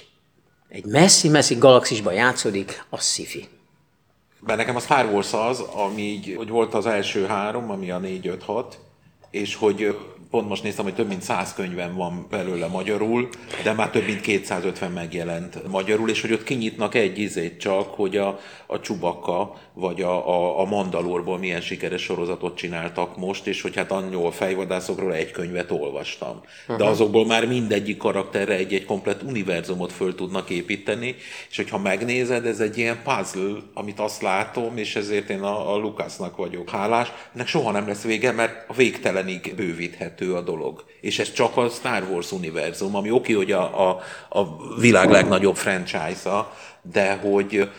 [0.68, 3.48] egy messzi-messzi galaxisban játszódik, az szifi.
[4.40, 8.00] Be nekem a Star Wars az, ami így, hogy volt az első három, ami a
[8.00, 8.64] 4-5-6,
[9.30, 9.96] és hogy
[10.30, 13.28] pont most néztem, hogy több mint 100 könyvem van belőle magyarul,
[13.62, 18.16] de már több mint 250 megjelent magyarul, és hogy ott kinyitnak egy izét csak, hogy
[18.16, 23.76] a, a Csubaka vagy a, a, a Mandalorból milyen sikeres sorozatot csináltak most, és hogy
[23.76, 26.40] hát annyival fejvadászokról egy könyvet olvastam.
[26.76, 31.14] De azokból már mindegyik karakterre egy-egy komplet univerzumot föl tudnak építeni,
[31.50, 35.76] és hogyha megnézed, ez egy ilyen puzzle, amit azt látom, és ezért én a, a
[35.76, 40.84] Lukasznak vagyok hálás, ennek soha nem lesz vége, mert a végtelenig bővíthető a dolog.
[41.00, 45.56] És ez csak a Star Wars univerzum, ami oké, hogy a, a, a világ legnagyobb
[45.56, 47.70] franchise-a, de hogy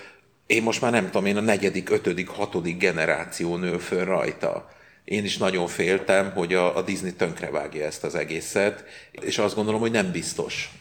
[0.45, 4.69] én most már nem tudom, én a negyedik, ötödik, hatodik generáció nő föl rajta.
[5.04, 9.80] Én is nagyon féltem, hogy a, a Disney tönkrevágja ezt az egészet, és azt gondolom,
[9.80, 10.71] hogy nem biztos.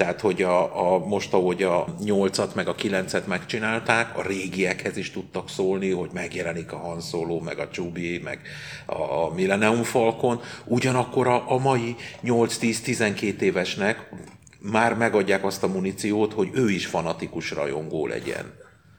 [0.00, 5.10] Tehát, hogy a, a, most, ahogy a 8-at meg a 9-et megcsinálták, a régiekhez is
[5.10, 8.40] tudtak szólni, hogy megjelenik a Han Solo, meg a Chewie, meg
[8.86, 14.10] a, a Millennium Falcon, ugyanakkor a, a mai 8-10-12 évesnek
[14.58, 18.52] már megadják azt a muníciót, hogy ő is fanatikus rajongó legyen.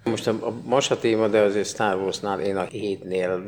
[0.03, 3.43] Most a, a Masa téma, de azért Star Warsnál én a hétnél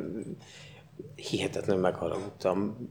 [1.15, 2.89] hihetetlenül megharagudtam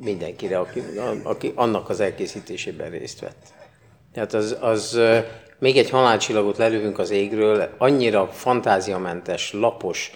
[0.00, 0.82] mindenkire, aki,
[1.22, 3.63] aki annak az elkészítésében részt vett.
[4.14, 5.00] Tehát az, az
[5.58, 10.10] még egy halálcsillagot lelövünk az égről, annyira fantáziamentes, lapos,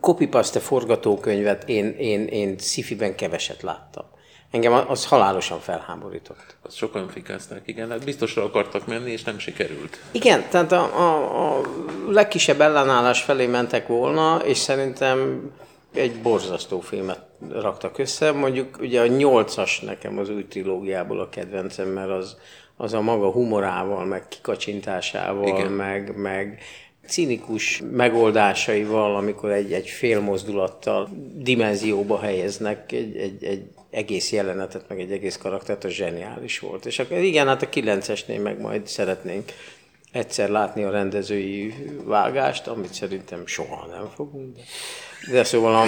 [0.00, 4.04] copypaste forgatókönyvet én, én, én sci keveset láttam.
[4.50, 6.56] Engem az halálosan felháborított.
[6.62, 9.98] Azt sokan fikázták, igen, hát biztosra akartak menni, és nem sikerült.
[10.10, 11.60] Igen, tehát a, a, a
[12.08, 15.50] legkisebb ellenállás felé mentek volna, és szerintem
[15.94, 17.20] egy borzasztó filmet
[17.52, 18.32] raktak össze.
[18.32, 22.36] Mondjuk ugye a nyolcas nekem az új trilógiából a kedvencem, mert az,
[22.80, 25.72] az a maga humorával, meg kikacsintásával, Igen.
[25.72, 26.58] meg, meg
[27.06, 35.00] cinikus megoldásaival, amikor egy, egy fél mozdulattal dimenzióba helyeznek egy, egy, egy egész jelenetet, meg
[35.00, 36.86] egy egész karaktert, az zseniális volt.
[36.86, 39.52] És akkor igen, hát a kilencesnél meg majd szeretnénk
[40.12, 44.56] egyszer látni a rendezői vágást, amit szerintem soha nem fogunk.
[44.56, 44.62] De,
[45.32, 45.86] de szóval a,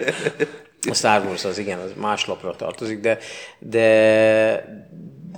[0.90, 3.18] a Star Wars az igen, az más lapra tartozik, de,
[3.58, 4.88] de,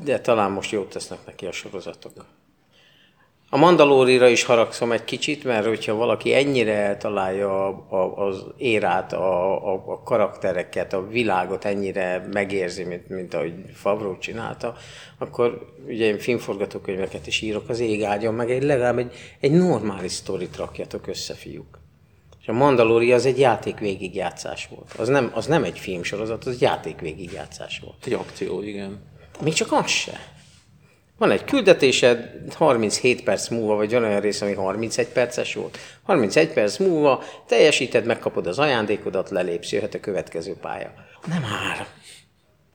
[0.04, 2.24] de talán most jót tesznek neki a sorozatok.
[3.54, 9.12] A Mandalórira is haragszom egy kicsit, mert hogyha valaki ennyire eltalálja a, a, az érát,
[9.12, 14.74] a, a, a karaktereket, a világot ennyire megérzi, mint, mint ahogy Favreau csinálta,
[15.18, 20.12] akkor ugye én filmforgatókönyveket is írok az ég ágyon, meg egy, legalább egy, egy normális
[20.12, 21.78] sztorit rakjatok össze, fiúk.
[22.40, 24.92] És a Mandalori az egy játék végigjátszás volt.
[24.98, 28.06] Az nem, az nem egy filmsorozat, az játék végigjátszás volt.
[28.06, 29.11] Egy akció, igen.
[29.40, 30.30] Még csak az se.
[31.18, 35.78] Van egy küldetésed, 37 perc múlva, vagy olyan rész, ami 31 perces volt.
[36.02, 40.92] 31 perc múlva teljesíted, megkapod az ajándékodat, lelépsz, jöhet a következő pálya.
[41.26, 41.86] Nem már.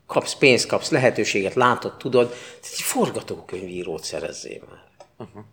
[0.05, 2.33] Kapsz pénzt, kapsz lehetőséget, látod, tudod.
[2.61, 4.83] Egy forgatókönyvírót szerezzél már.
[5.27, 5.43] Uh-huh.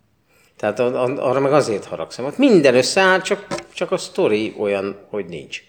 [0.57, 0.79] Tehát
[1.19, 2.25] arra meg azért haragszom.
[2.25, 5.63] Ott minden összeáll, csak, csak a sztori olyan, hogy nincs.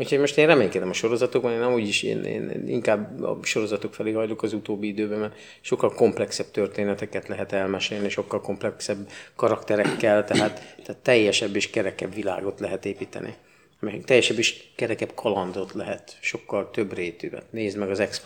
[0.00, 4.12] Úgyhogy most én reménykedem a sorozatokban, én amúgy is én, én inkább a sorozatok felé
[4.12, 11.02] hajlok az utóbbi időben, mert sokkal komplexebb történeteket lehet elmesélni, sokkal komplexebb karakterekkel, tehát, tehát
[11.02, 13.34] teljesebb és kerekebb világot lehet építeni.
[13.80, 17.52] Még teljesebb és kerekebb kalandot lehet, sokkal több rétűvet.
[17.52, 18.22] Nézd meg az x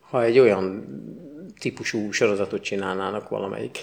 [0.00, 0.84] Ha egy olyan
[1.58, 3.78] típusú sorozatot csinálnának valamelyik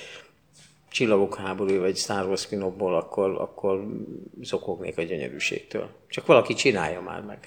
[0.89, 3.87] Csillagok háború vagy Star Wars spin akkor, akkor
[4.41, 5.89] zokognék a gyönyörűségtől.
[6.09, 7.39] Csak valaki csinálja már meg.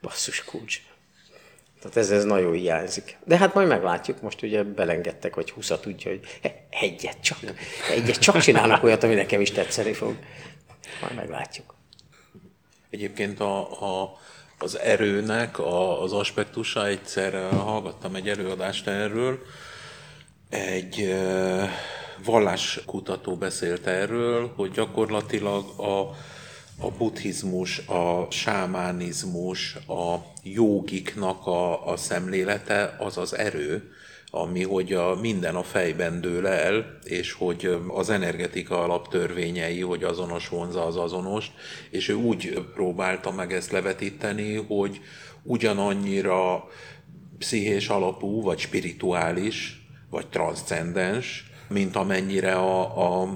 [0.00, 0.80] Basszus kulcs.
[1.80, 3.16] Tehát ez, ez nagyon hiányzik.
[3.24, 6.20] De hát majd meglátjuk, most ugye belengedtek, hogy húszat tudja, hogy
[6.70, 7.38] egyet csak.
[7.90, 10.16] Egyet csak csinálnak olyat, ami nekem is tetszeni fog.
[11.00, 11.74] Majd meglátjuk.
[12.90, 14.18] Egyébként a, a,
[14.58, 19.38] az erőnek a, az aspektusa, egyszer hallgattam egy előadást erről,
[20.48, 21.14] egy
[22.24, 26.00] valláskutató beszélt erről, hogy gyakorlatilag a,
[26.86, 33.92] a buddhizmus, a sámánizmus, a jogiknak a, a szemlélete az az erő,
[34.30, 40.48] ami hogy a, minden a fejben dől el, és hogy az energetika alaptörvényei, hogy azonos
[40.48, 41.52] vonza az azonost,
[41.90, 45.00] és ő úgy próbálta meg ezt levetíteni, hogy
[45.42, 46.68] ugyanannyira
[47.38, 53.28] pszichés alapú, vagy spirituális, vagy transzcendens, mint amennyire a, a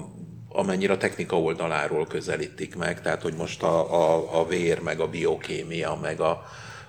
[0.49, 5.07] amennyire a technika oldaláról közelítik meg, tehát hogy most a, a, a vér, meg a
[5.07, 6.43] biokémia, meg a,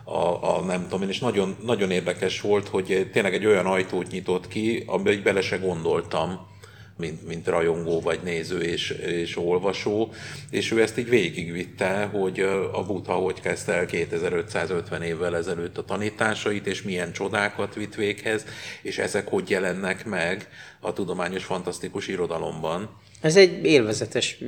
[0.05, 4.11] a, a nem tudom én, és nagyon, nagyon érdekes volt, hogy tényleg egy olyan ajtót
[4.11, 6.47] nyitott ki, amiben bele se gondoltam,
[6.97, 10.13] mint, mint rajongó, vagy néző és, és olvasó,
[10.51, 12.41] és ő ezt így végigvitte, hogy
[12.73, 18.45] a Buddha hogy kezdte el 2550 évvel ezelőtt a tanításait, és milyen csodákat vitt véghez,
[18.83, 20.49] és ezek hogy jelennek meg
[20.81, 22.91] a tudományos fantasztikus irodalomban.
[23.27, 24.39] Ez egy élvezetes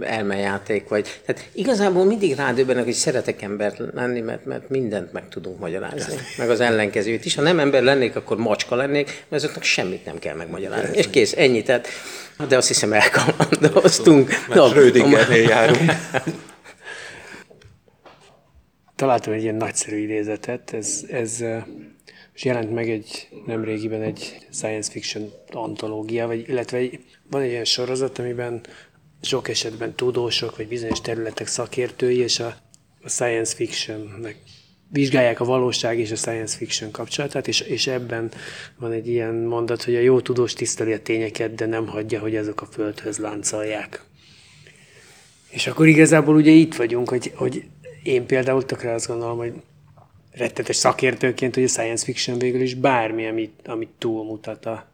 [0.00, 1.20] elmejáték, vagy.
[1.26, 6.14] Tehát igazából mindig rádöbbenek, hogy szeretek embert lenni, mert, mert mindent meg tudunk magyarázni.
[6.38, 7.34] Meg az ellenkezőt is.
[7.34, 10.96] Ha nem ember lennék, akkor macska lennék, mert azoknak semmit nem kell megmagyarázni.
[10.96, 11.62] És kész, ennyi.
[11.62, 11.88] Tehát,
[12.48, 14.30] de azt hiszem elkalandoztunk.
[14.48, 15.90] Mert Schrödingernél járunk.
[18.96, 21.44] Találtam egy ilyen nagyszerű idézetet, ez, ez
[22.38, 27.64] és jelent meg egy nemrégiben egy science fiction antológia, vagy, illetve egy, van egy ilyen
[27.64, 28.60] sorozat, amiben
[29.20, 32.56] sok esetben tudósok, vagy bizonyos területek szakértői, és a,
[33.02, 34.36] a science fictionnek
[34.90, 38.30] vizsgálják a valóság és a science fiction kapcsolatát, és, és ebben
[38.78, 42.36] van egy ilyen mondat, hogy a jó tudós tiszteli a tényeket, de nem hagyja, hogy
[42.36, 44.02] azok a földhöz láncolják.
[45.50, 47.64] És akkor igazából ugye itt vagyunk, hogy, hogy
[48.02, 49.52] én például tökre azt gondolom, hogy
[50.30, 54.86] rettetes szakértőként, hogy a science fiction végül is bármi, amit, amit túlmutat a,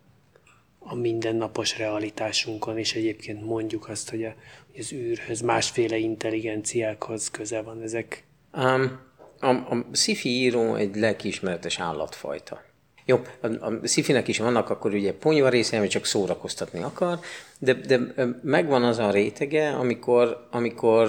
[0.84, 4.34] a mindennapos realitásunkon, és egyébként mondjuk azt, hogy, a,
[4.70, 8.24] hogy az űrhöz, másféle intelligenciákhoz köze van ezek.
[8.52, 9.00] Um,
[9.40, 12.62] a, a sci író egy lelkiismeretes állatfajta.
[13.04, 17.18] Jó, a, a szifinek is vannak akkor ugye ponyva része, ami csak szórakoztatni akar,
[17.58, 18.00] de, de
[18.42, 21.08] megvan az a rétege, amikor, amikor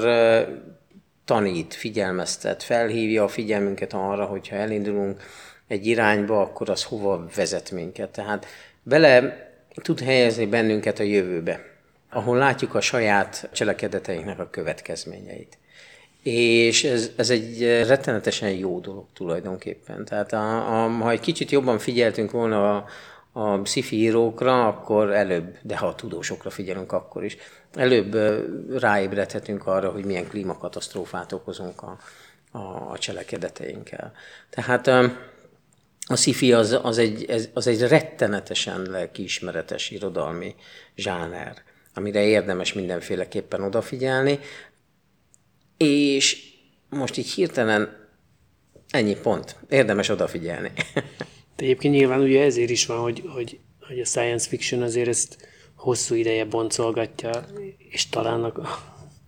[1.25, 5.21] tanít, figyelmeztet, felhívja a figyelmünket arra, hogyha elindulunk
[5.67, 8.09] egy irányba, akkor az hova vezet minket.
[8.09, 8.45] Tehát
[8.83, 9.44] bele
[9.81, 11.59] tud helyezni bennünket a jövőbe,
[12.09, 15.57] ahol látjuk a saját cselekedeteinknek a következményeit.
[16.23, 20.05] És ez, ez egy rettenetesen jó dolog tulajdonképpen.
[20.05, 22.85] Tehát a, a, ha egy kicsit jobban figyeltünk volna a,
[23.39, 27.37] a sci írókra, akkor előbb, de ha a tudósokra figyelünk, akkor is,
[27.73, 28.17] előbb
[28.79, 31.97] ráébredhetünk arra, hogy milyen klímakatasztrófát okozunk a,
[32.51, 34.13] a, a cselekedeteinkkel.
[34.49, 34.87] Tehát
[36.07, 40.55] a sci az, az, egy, az egy rettenetesen lelkiismeretes irodalmi
[40.95, 41.63] zsáner,
[41.93, 44.39] amire érdemes mindenféleképpen odafigyelni,
[45.77, 46.53] és
[46.89, 48.09] most így hirtelen
[48.89, 49.55] ennyi pont.
[49.69, 50.71] Érdemes odafigyelni.
[51.55, 55.47] De egyébként nyilván ugye ezért is van, hogy, hogy, hogy a science fiction azért ezt
[55.75, 57.45] hosszú ideje boncolgatja,
[57.77, 58.61] és talán a,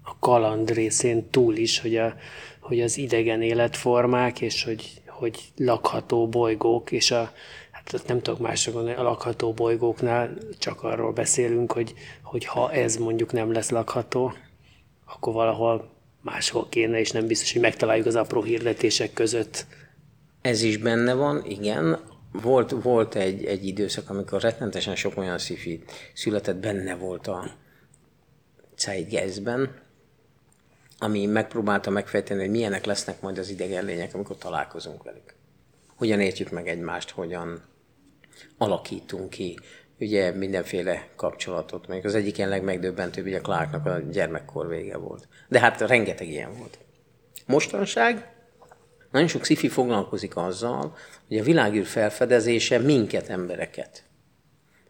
[0.03, 2.15] a kaland részén túl is, hogy, a,
[2.59, 7.31] hogy az idegen életformák, és hogy, hogy lakható bolygók, és a,
[7.71, 12.95] hát nem tudok másra gondolni, a lakható bolygóknál csak arról beszélünk, hogy, hogy ha ez
[12.97, 14.33] mondjuk nem lesz lakható,
[15.05, 15.89] akkor valahol
[16.21, 19.65] máshol kéne, és nem biztos, hogy megtaláljuk az apró hirdetések között.
[20.41, 21.99] Ez is benne van, igen.
[22.31, 27.51] Volt, volt egy, egy időszak, amikor rettenetesen sok olyan szifi született, benne volt a
[28.77, 29.85] Zeitgeistben,
[30.97, 35.33] ami megpróbálta megfejteni, hogy milyenek lesznek majd az idegen lények, amikor találkozunk velük.
[35.95, 37.61] Hogyan értjük meg egymást, hogyan
[38.57, 39.59] alakítunk ki
[39.99, 41.87] ugye mindenféle kapcsolatot.
[41.87, 45.27] Még az egyik ilyen legmegdöbbentőbb, ugye Clarknak a gyermekkor vége volt.
[45.47, 46.79] De hát rengeteg ilyen volt.
[47.45, 48.31] Mostanság
[49.11, 50.95] nagyon sok szifi foglalkozik azzal,
[51.27, 54.03] hogy a világűr felfedezése minket, embereket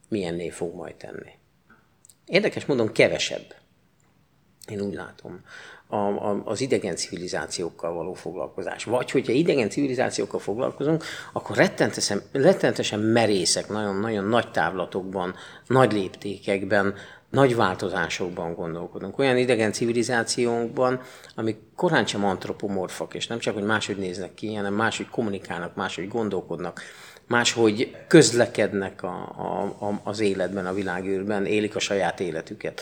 [0.09, 1.31] milyenné fog majd tenni.
[2.25, 3.55] Érdekes módon kevesebb.
[4.67, 5.41] Én úgy látom
[5.87, 8.83] a, a, az idegen civilizációkkal való foglalkozás.
[8.83, 15.35] Vagy hogyha idegen civilizációkkal foglalkozunk, akkor rettentesen, rettentesen merészek, nagyon-nagyon nagy távlatokban,
[15.67, 16.93] nagy léptékekben,
[17.29, 19.19] nagy változásokban gondolkodunk.
[19.19, 21.01] Olyan idegen civilizációnkban,
[21.35, 26.07] amik korán sem antropomorfak, és nem csak, hogy máshogy néznek ki, hanem máshogy kommunikálnak, máshogy
[26.07, 26.81] gondolkodnak,
[27.27, 32.81] máshogy közlekednek a, a, a, az életben, a világűrben, élik a saját életüket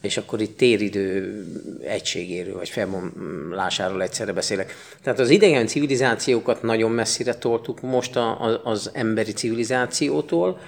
[0.00, 1.44] és akkor itt téridő
[1.82, 4.74] egységéről, vagy felbomlásáról egyszerre beszélek.
[5.02, 10.58] Tehát az idegen civilizációkat nagyon messzire toltuk most a, a, az emberi civilizációtól,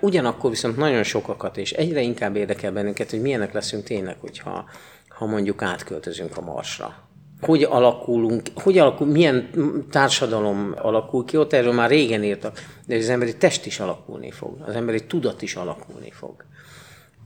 [0.00, 4.64] ugyanakkor viszont nagyon sokakat, és egyre inkább érdekel bennünket, hogy milyenek leszünk tényleg, hogyha
[5.08, 6.94] ha mondjuk átköltözünk a Marsra.
[7.40, 9.50] Hogy alakulunk, hogy alakul, milyen
[9.90, 14.56] társadalom alakul ki, ott erről már régen írtak, de az emberi test is alakulni fog,
[14.66, 16.44] az emberi tudat is alakulni fog.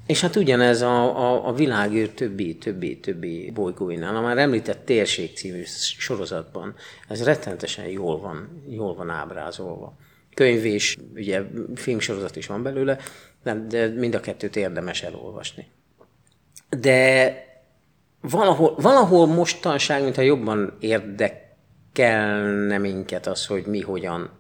[0.07, 5.37] És hát ugyanez a, a, a világűr többi, többi, többi bolygóinál, a már említett Térség
[5.37, 5.62] című
[5.99, 6.75] sorozatban,
[7.09, 9.97] ez rettenetesen jól van, jól van ábrázolva.
[10.35, 11.42] Könyv és ugye
[11.75, 12.99] filmsorozat is van belőle,
[13.42, 15.66] de mind a kettőt érdemes elolvasni.
[16.81, 17.35] De
[18.21, 24.38] valahol, valahol mostanság, mintha jobban érdekelne minket az, hogy mi hogyan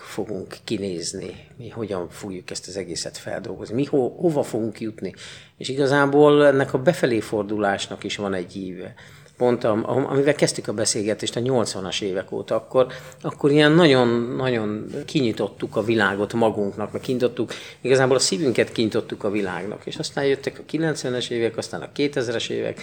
[0.00, 5.14] fogunk kinézni, mi hogyan fogjuk ezt az egészet feldolgozni, mi ho, hova fogunk jutni.
[5.56, 8.94] És igazából ennek a befelé fordulásnak is van egy íve
[9.38, 12.86] pont amivel kezdtük a beszélgetést a 80-as évek óta, akkor,
[13.20, 19.86] akkor ilyen nagyon-nagyon kinyitottuk a világot magunknak, meg kinyitottuk, igazából a szívünket kinyitottuk a világnak,
[19.86, 22.80] és aztán jöttek a 90-es évek, aztán a 2000-es évek,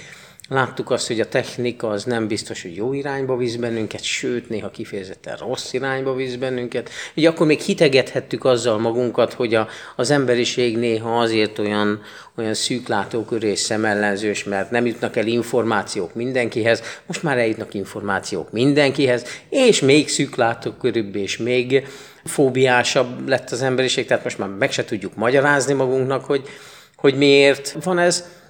[0.49, 4.69] Láttuk azt, hogy a technika az nem biztos, hogy jó irányba visz bennünket, sőt, néha
[4.69, 6.89] kifejezetten rossz irányba visz bennünket.
[7.15, 12.01] Ugye akkor még hitegethettük azzal magunkat, hogy a, az emberiség néha azért olyan,
[12.37, 19.25] olyan szűklátókörű és szemellenzős, mert nem jutnak el információk mindenkihez, most már eljutnak információk mindenkihez,
[19.49, 21.87] és még szűklátókörűbb és még
[22.23, 26.47] fóbiásabb lett az emberiség, tehát most már meg se tudjuk magyarázni magunknak, hogy,
[26.95, 28.43] hogy miért van ez.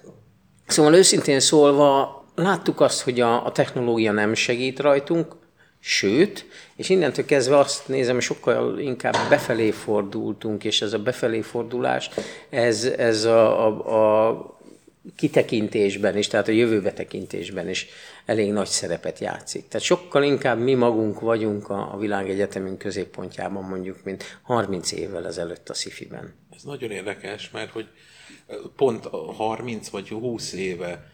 [0.67, 5.35] Szóval őszintén szólva láttuk azt, hogy a, a technológia nem segít rajtunk,
[5.79, 12.09] sőt, és innentől kezdve azt nézem, sokkal inkább befelé fordultunk, és ez a befelé fordulás,
[12.49, 14.59] ez, ez a, a, a
[15.15, 17.87] kitekintésben is, tehát a jövőbe tekintésben is
[18.25, 19.67] elég nagy szerepet játszik.
[19.67, 25.69] Tehát sokkal inkább mi magunk vagyunk a, a világegyetemünk középpontjában mondjuk, mint 30 évvel ezelőtt
[25.69, 26.33] a Szifiben.
[26.55, 27.87] Ez nagyon érdekes, mert hogy
[28.75, 29.05] pont
[29.35, 31.13] 30 vagy 20 éve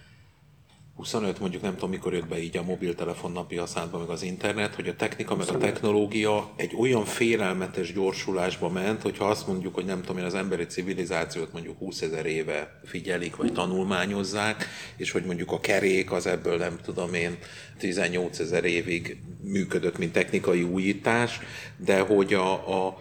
[0.95, 4.75] 25 mondjuk nem tudom mikor jött be így a mobiltelefon napi használatba, meg az internet,
[4.75, 9.85] hogy a technika, meg a technológia egy olyan félelmetes gyorsulásba ment, hogyha azt mondjuk, hogy
[9.85, 15.23] nem tudom én az emberi civilizációt mondjuk 20 ezer éve figyelik, vagy tanulmányozzák, és hogy
[15.23, 17.37] mondjuk a kerék az ebből nem tudom én
[17.77, 21.39] 18 ezer évig működött, mint technikai újítás,
[21.77, 22.97] de hogy a, a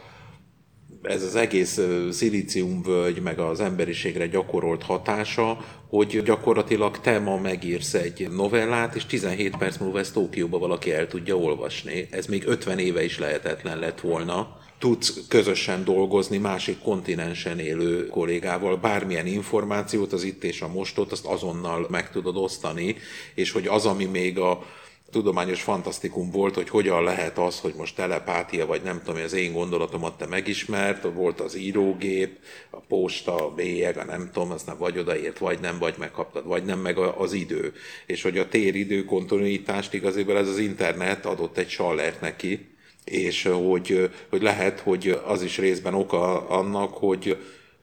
[1.02, 8.28] ez az egész szilíciumvölgy, meg az emberiségre gyakorolt hatása, hogy gyakorlatilag te ma megírsz egy
[8.30, 12.08] novellát, és 17 perc múlva ezt Tókióba valaki el tudja olvasni.
[12.10, 14.58] Ez még 50 éve is lehetetlen lett volna.
[14.78, 21.26] Tudsz közösen dolgozni másik kontinensen élő kollégával, bármilyen információt, az itt és a mostot, azt
[21.26, 22.96] azonnal meg tudod osztani,
[23.34, 24.62] és hogy az, ami még a
[25.10, 29.52] tudományos fantasztikum volt, hogy hogyan lehet az, hogy most telepátia, vagy nem tudom, az én
[29.52, 32.38] gondolatomat te megismert, volt az írógép,
[32.70, 36.64] a posta, a bélyeg, a nem tudom, aztán vagy odaért, vagy nem, vagy megkaptad, vagy
[36.64, 37.72] nem, meg az idő.
[38.06, 42.68] És hogy a téridő kontinuitást igazából ez az internet adott egy sallert neki,
[43.04, 47.36] és hogy, hogy lehet, hogy az is részben oka annak, hogy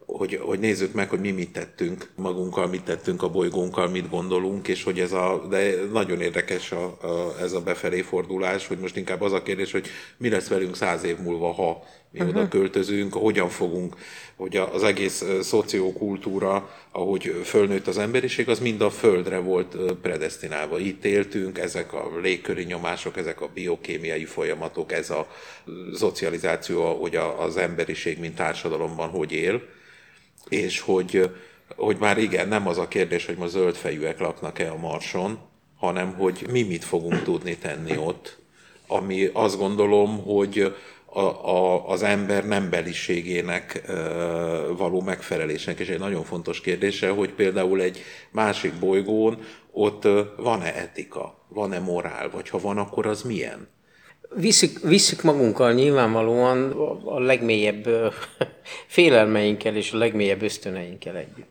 [0.07, 4.67] hogy, hogy nézzük meg, hogy mi mit tettünk magunkkal, mit tettünk a bolygónkkal, mit gondolunk,
[4.67, 8.97] és hogy ez a, de nagyon érdekes a, a, ez a befelé fordulás, hogy most
[8.97, 12.35] inkább az a kérdés, hogy mi lesz velünk száz év múlva, ha mi uh-huh.
[12.35, 13.95] oda költözünk, hogyan fogunk,
[14.35, 20.79] hogy az egész szociokultúra, ahogy fölnőtt az emberiség, az mind a földre volt predestinálva.
[20.79, 25.27] Itt éltünk, ezek a légköri nyomások, ezek a biokémiai folyamatok, ez a
[25.93, 29.61] szocializáció, hogy az emberiség, mint társadalomban hogy él
[30.49, 31.29] és hogy,
[31.75, 35.39] hogy már igen, nem az a kérdés, hogy ma zöldfejűek laknak-e a Marson,
[35.77, 38.37] hanem hogy mi mit fogunk tudni tenni ott,
[38.87, 40.73] ami azt gondolom, hogy
[41.05, 43.93] a, a, az ember nembeliségének e,
[44.77, 49.37] való megfelelésnek, és egy nagyon fontos kérdése, hogy például egy másik bolygón
[49.71, 50.07] ott
[50.37, 53.67] van-e etika, van-e morál, vagy ha van, akkor az milyen?
[54.35, 56.71] Visszük, visszük magunkkal nyilvánvalóan
[57.05, 57.87] a legmélyebb
[58.87, 61.49] félelmeinkkel és a legmélyebb ösztöneinkkel együtt.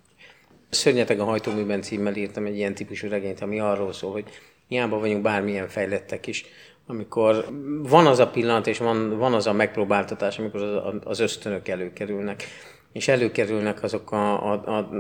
[0.71, 4.25] Szörnyeteg a hajtóműben címmel írtam egy ilyen típusú regényt, ami arról szól, hogy
[4.69, 6.45] hiába vagyunk bármilyen fejlettek is,
[6.87, 7.49] amikor
[7.83, 12.45] van az a pillanat, és van, van az a megpróbáltatás, amikor az, az ösztönök előkerülnek,
[12.93, 14.91] és előkerülnek azok a, a, a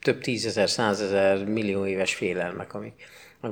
[0.00, 3.04] több tízezer, százezer, millió éves félelmek, amik,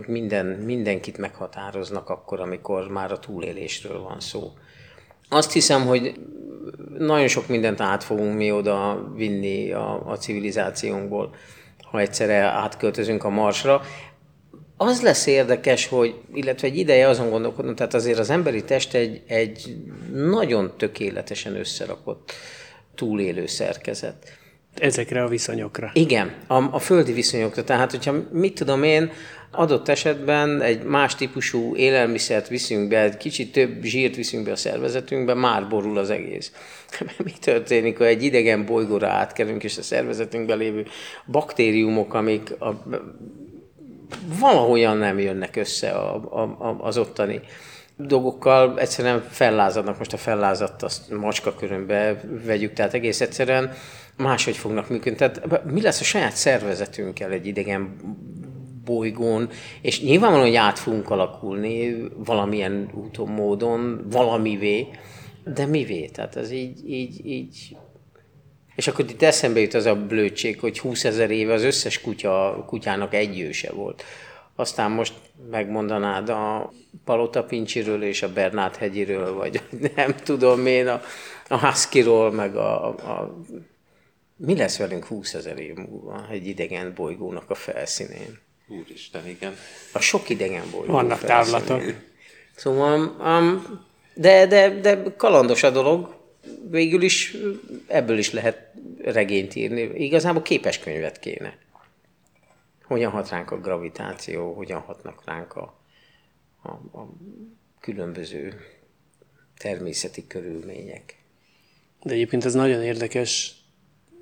[0.06, 4.52] minden, mindenkit meghatároznak akkor, amikor már a túlélésről van szó.
[5.28, 6.14] Azt hiszem, hogy
[6.98, 11.34] nagyon sok mindent át fogunk mi oda vinni a, a civilizációnkból,
[11.82, 13.82] ha egyszerre átköltözünk a Marsra.
[14.76, 19.22] Az lesz érdekes, hogy, illetve egy ideje azon gondolkodom, tehát azért az emberi test egy,
[19.26, 19.76] egy
[20.12, 22.32] nagyon tökéletesen összerakott
[22.94, 24.40] túlélő szerkezet.
[24.74, 25.90] Ezekre a viszonyokra.
[25.94, 27.64] Igen, a, a földi viszonyokra.
[27.64, 29.10] Tehát, hogyha mit tudom én,
[29.52, 34.56] adott esetben egy más típusú élelmiszert viszünk be, egy kicsit több zsírt viszünk be a
[34.56, 36.52] szervezetünkbe, már borul az egész.
[37.24, 40.86] Mi történik, ha egy idegen bolygóra átkerünk, és a szervezetünkben lévő
[41.26, 42.82] baktériumok, amik a,
[44.40, 47.40] valahogyan nem jönnek össze a, a, az ottani
[47.96, 49.98] dolgokkal, egyszerűen fellázadnak.
[49.98, 53.72] Most a fellázadt azt macska körönbe vegyük, tehát egész egyszerűen
[54.16, 55.16] máshogy fognak működni.
[55.16, 57.96] Tehát mi lesz a saját szervezetünkkel egy idegen
[58.84, 59.48] bolygón,
[59.80, 64.86] és nyilvánvalóan, hogy át fogunk alakulni valamilyen úton, módon, valamivé,
[65.44, 66.06] de mivé?
[66.06, 67.76] Tehát ez így, így, így
[68.74, 72.64] és akkor itt eszembe jut az a blödség, hogy 20 ezer éve az összes kutya,
[72.66, 74.04] kutyának egy őse volt.
[74.54, 75.14] Aztán most
[75.50, 76.72] megmondanád a
[77.04, 79.62] Palota Pincsiről és a Bernát hegyiről, vagy
[79.96, 81.00] nem tudom én, a,
[81.48, 83.42] a Huskyról, meg a, a...
[84.36, 88.38] Mi lesz velünk 20 ezer év múlva egy idegen bolygónak a felszínén?
[88.80, 89.54] Úristen, igen.
[89.92, 91.82] A sok idegen bolygó Vannak távlatok.
[92.56, 93.80] Szóval, um,
[94.14, 96.20] de, de, de kalandos a dolog,
[96.70, 97.36] végül is
[97.86, 98.72] ebből is lehet
[99.04, 99.80] regényt írni.
[99.80, 101.58] Igazából képes könyvet kéne.
[102.84, 105.80] Hogyan hat ránk a gravitáció, hogyan hatnak ránk a,
[106.62, 107.12] a, a
[107.80, 108.60] különböző
[109.56, 111.16] természeti körülmények.
[112.02, 113.54] De egyébként ez nagyon érdekes,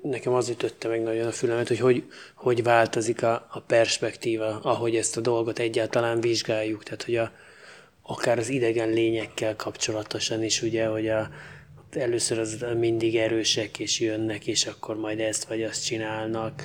[0.01, 2.03] nekem az ütötte meg nagyon a fülemet, hogy hogy,
[2.35, 6.83] hogy változik a, a perspektíva, ahogy ezt a dolgot egyáltalán vizsgáljuk.
[6.83, 7.31] Tehát, hogy a,
[8.01, 11.29] akár az idegen lényekkel kapcsolatosan is, ugye, hogy a,
[11.91, 16.63] először az mindig erősek, és jönnek, és akkor majd ezt vagy azt csinálnak.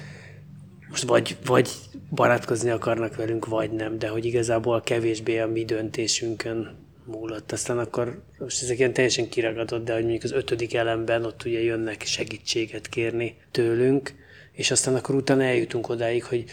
[0.89, 1.70] Most vagy, vagy
[2.11, 7.53] barátkozni akarnak velünk, vagy nem, de hogy igazából kevésbé a mi döntésünkön múlott.
[7.53, 11.63] Aztán akkor most ezek ilyen teljesen kiragadott, de hogy mondjuk az ötödik elemben ott ugye
[11.63, 14.15] jönnek segítséget kérni tőlünk,
[14.53, 16.45] és aztán akkor utána eljutunk odáig, hogy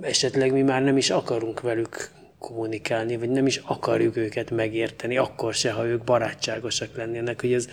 [0.00, 5.54] esetleg mi már nem is akarunk velük kommunikálni, vagy nem is akarjuk őket megérteni, akkor
[5.54, 7.68] se, ha ők barátságosak lennének, hogy ez,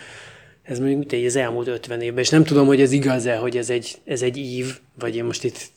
[0.67, 3.57] ez mondjuk mit egy az elmúlt 50 évben, és nem tudom, hogy ez igaz-e, hogy
[3.57, 5.71] ez egy, ez egy ív, vagy én most itt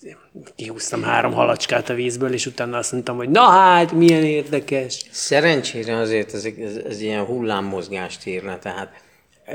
[0.57, 5.05] kihúztam három halacskát a vízből, és utána azt mondtam, hogy na hát, milyen érdekes.
[5.11, 8.88] Szerencsére azért ez, ez, ez ilyen hullámmozgást írna, tehát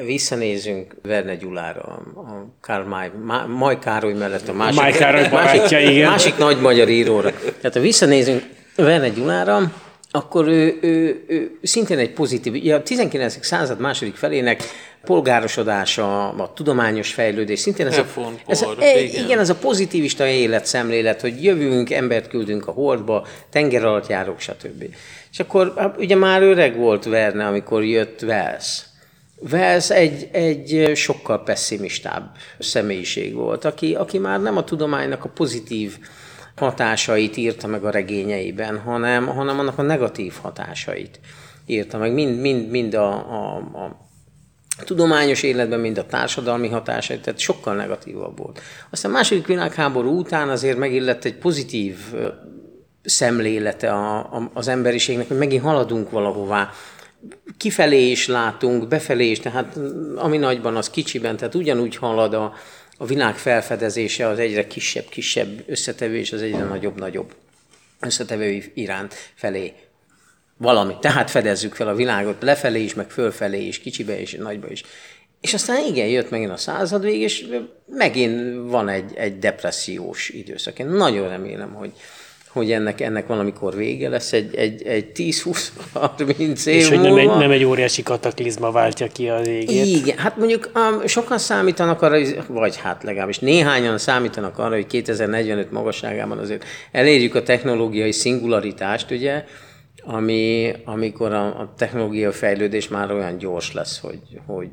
[0.06, 3.12] visszanézünk Verne Gyulára, a Karl May,
[3.48, 6.10] Maj Károly mellett a másik, Károly barátja, másik, igen.
[6.10, 7.32] másik nagy magyar íróra.
[7.32, 8.44] Tehát ha visszanézünk
[8.76, 9.72] Verne Gyulára,
[10.16, 13.46] akkor ő, ő, ő szintén egy pozitív, a 19.
[13.46, 14.64] század második felének
[15.06, 18.06] polgárosodása, a tudományos fejlődés, szintén ez a,
[18.48, 19.26] ez a, e, igen.
[19.26, 24.84] igen, ez a pozitivista életszemlélet, hogy jövünk, embert küldünk a hordba, tenger alatt járok, stb.
[25.32, 28.84] És akkor hát ugye már öreg volt Verne, amikor jött Wells.
[29.52, 35.98] Wells egy, egy sokkal pessimistább személyiség volt, aki, aki már nem a tudománynak a pozitív
[36.56, 41.20] hatásait írta meg a regényeiben, hanem, hanem annak a negatív hatásait
[41.66, 47.40] írta meg, mind, mind, mind a, a, a tudományos életben, mind a társadalmi hatásait, tehát
[47.40, 48.62] sokkal negatívabb volt.
[48.90, 51.98] Aztán a második világháború után azért megillett egy pozitív
[53.04, 56.70] szemlélete a, a, az emberiségnek, hogy megint haladunk valahová,
[57.58, 59.80] kifelé is látunk, befelé is, tehát
[60.16, 62.54] ami nagyban, az kicsiben, tehát ugyanúgy halad a,
[62.98, 67.36] a világ felfedezése az egyre kisebb-kisebb összetevő, és az egyre nagyobb-nagyobb
[68.00, 69.74] összetevő iránt felé
[70.58, 70.96] valami.
[71.02, 74.84] Tehát fedezzük fel a világot lefelé is, meg fölfelé is, kicsibe és nagyba is.
[75.42, 77.48] És aztán igen, jött megint a század vég, és
[77.86, 80.80] megint van egy, egy depressziós időszak.
[80.80, 81.92] Én nagyon remélem, hogy,
[82.56, 87.28] hogy ennek, ennek valamikor vége lesz, egy, egy, egy 10-20-30 év És hogy nem egy,
[87.28, 89.86] nem egy óriási kataklizma váltja ki a végét.
[89.86, 95.72] Igen, hát mondjuk um, sokan számítanak arra, vagy hát legalábbis néhányan számítanak arra, hogy 2045
[95.72, 99.44] magasságában azért elérjük a technológiai szingularitást, ugye,
[100.04, 104.72] ami, amikor a, a technológia fejlődés már olyan gyors lesz, hogy, hogy,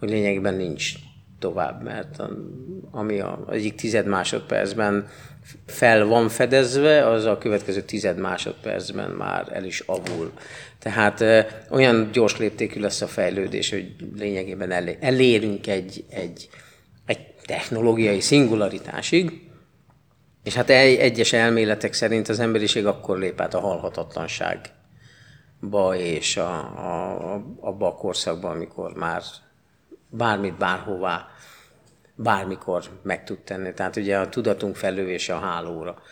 [0.00, 0.92] hogy lényegben nincs
[1.38, 2.30] tovább, mert a,
[2.90, 5.06] ami a, egyik tized másodpercben
[5.66, 10.32] fel van fedezve, az a következő tized másodpercben már el is avul.
[10.78, 11.24] Tehát
[11.70, 16.48] olyan gyors léptékű lesz a fejlődés, hogy lényegében elé, elérünk egy, egy,
[17.06, 19.50] egy technológiai szingularitásig,
[20.42, 26.58] és hát egy, egyes elméletek szerint az emberiség akkor lép át a halhatatlanságba, és a,
[26.58, 29.22] a, abba a korszakban, amikor már
[30.08, 31.26] bármit bárhová,
[32.22, 33.72] bármikor meg tud tenni.
[33.74, 36.02] Tehát ugye a tudatunk felövése a hálóra.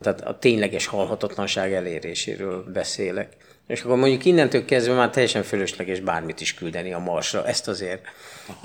[0.00, 3.28] Tehát a tényleges halhatatlanság eléréséről beszélek.
[3.66, 7.46] És akkor mondjuk innentől kezdve már teljesen fölösleges bármit is küldeni a Marsra.
[7.46, 8.02] Ezt azért,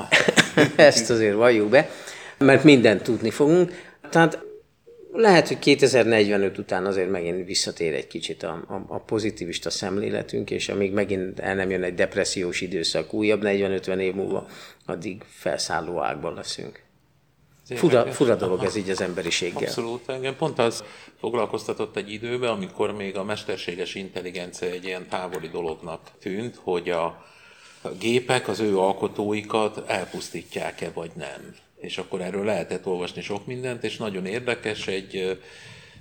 [0.76, 1.90] ezt azért valljuk be,
[2.38, 3.72] mert mindent tudni fogunk.
[4.10, 4.40] Tehát
[5.14, 10.70] lehet, hogy 2045 után azért megint visszatér egy kicsit a, a, a pozitivista szemléletünk, és
[10.70, 14.48] amíg megint el nem jön egy depressziós időszak, újabb 40-50 év múlva,
[14.86, 16.88] addig felszálló ágban leszünk.
[17.76, 19.64] Fura, fura dolog ez így az emberiséggel.
[19.64, 20.84] Abszolút, engem pont az
[21.20, 27.06] foglalkoztatott egy időben, amikor még a mesterséges intelligencia egy ilyen távoli dolognak tűnt, hogy a,
[27.82, 31.56] a gépek az ő alkotóikat elpusztítják-e vagy nem.
[31.80, 35.40] És akkor erről lehetett olvasni sok mindent, és nagyon érdekes, egy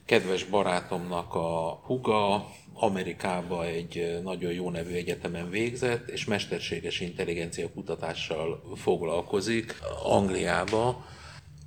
[0.04, 8.62] kedves barátomnak a huga, Amerikába egy nagyon jó nevű egyetemen végzett, és mesterséges intelligencia kutatással
[8.76, 11.04] foglalkozik Angliába,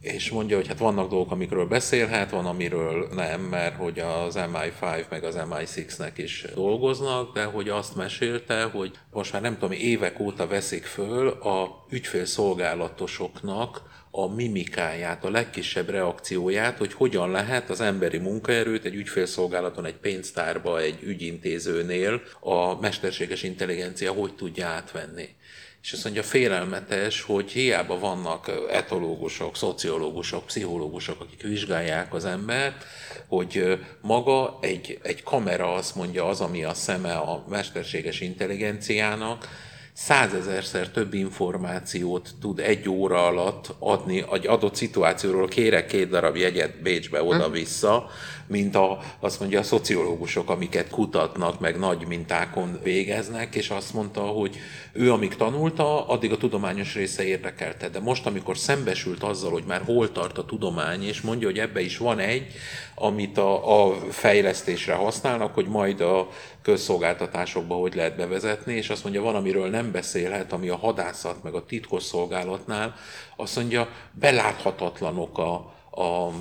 [0.01, 5.09] és mondja, hogy hát vannak dolgok, amikről beszélhet, van, amiről nem, mert hogy az MI5
[5.09, 10.19] meg az MI6-nek is dolgoznak, de hogy azt mesélte, hogy most már nem tudom, évek
[10.19, 18.17] óta veszik föl a ügyfélszolgálatosoknak a mimikáját, a legkisebb reakcióját, hogy hogyan lehet az emberi
[18.17, 25.29] munkaerőt egy ügyfélszolgálaton, egy pénztárba, egy ügyintézőnél a mesterséges intelligencia hogy tudja átvenni.
[25.81, 32.85] És azt mondja, félelmetes, hogy hiába vannak etológusok, szociológusok, pszichológusok, akik vizsgálják az embert,
[33.27, 39.47] hogy maga egy, egy kamera azt mondja az, ami a szeme a mesterséges intelligenciának,
[39.93, 46.81] százezerszer több információt tud egy óra alatt adni egy adott szituációról, kérek két darab jegyet
[46.81, 48.09] Bécsbe oda-vissza,
[48.51, 54.21] mint a, azt mondja a szociológusok, amiket kutatnak, meg nagy mintákon végeznek, és azt mondta,
[54.21, 54.57] hogy
[54.93, 57.89] ő amíg tanulta, addig a tudományos része érdekelte.
[57.89, 61.81] De most, amikor szembesült azzal, hogy már hol tart a tudomány, és mondja, hogy ebbe
[61.81, 62.51] is van egy,
[62.95, 66.29] amit a, a fejlesztésre használnak, hogy majd a
[66.61, 71.53] közszolgáltatásokba hogy lehet bevezetni, és azt mondja, van, amiről nem beszélhet, ami a hadászat, meg
[71.53, 72.95] a titkos szolgálatnál,
[73.35, 75.53] azt mondja, beláthatatlanok a,
[76.01, 76.31] a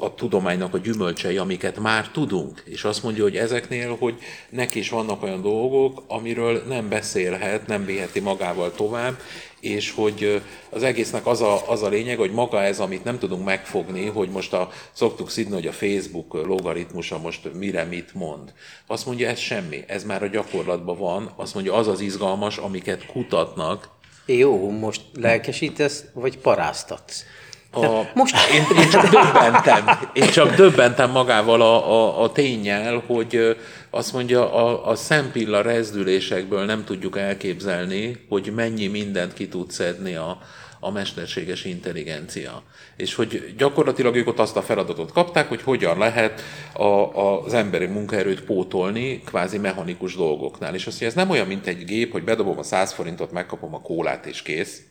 [0.00, 2.62] a tudománynak a gyümölcsei, amiket már tudunk.
[2.64, 4.18] És azt mondja, hogy ezeknél, hogy
[4.50, 9.20] neki is vannak olyan dolgok, amiről nem beszélhet, nem viheti magával tovább,
[9.60, 13.44] és hogy az egésznek az a, az a lényeg, hogy maga ez, amit nem tudunk
[13.44, 18.52] megfogni, hogy most a, szoktuk szidni, hogy a Facebook logaritmusa most mire mit mond.
[18.86, 23.06] Azt mondja, ez semmi, ez már a gyakorlatban van, azt mondja, az az izgalmas, amiket
[23.06, 23.88] kutatnak.
[24.26, 27.24] Jó, most lelkesítesz, vagy paráztatsz?
[27.72, 33.56] A, most én, én csak döbbentem, én csak döbbentem magával a, a, a tényel, hogy
[33.90, 40.14] azt mondja, a, a szempilla rezdülésekből nem tudjuk elképzelni, hogy mennyi mindent ki tud szedni
[40.14, 40.38] a,
[40.80, 42.62] a mesterséges intelligencia.
[42.96, 46.42] És hogy gyakorlatilag ők ott azt a feladatot kapták, hogy hogyan lehet
[46.72, 50.74] a, a, az emberi munkaerőt pótolni kvázi mechanikus dolgoknál.
[50.74, 53.74] És azt mondja, ez nem olyan, mint egy gép, hogy bedobom a 100 forintot, megkapom
[53.74, 54.82] a kólát és kész,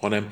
[0.00, 0.28] hanem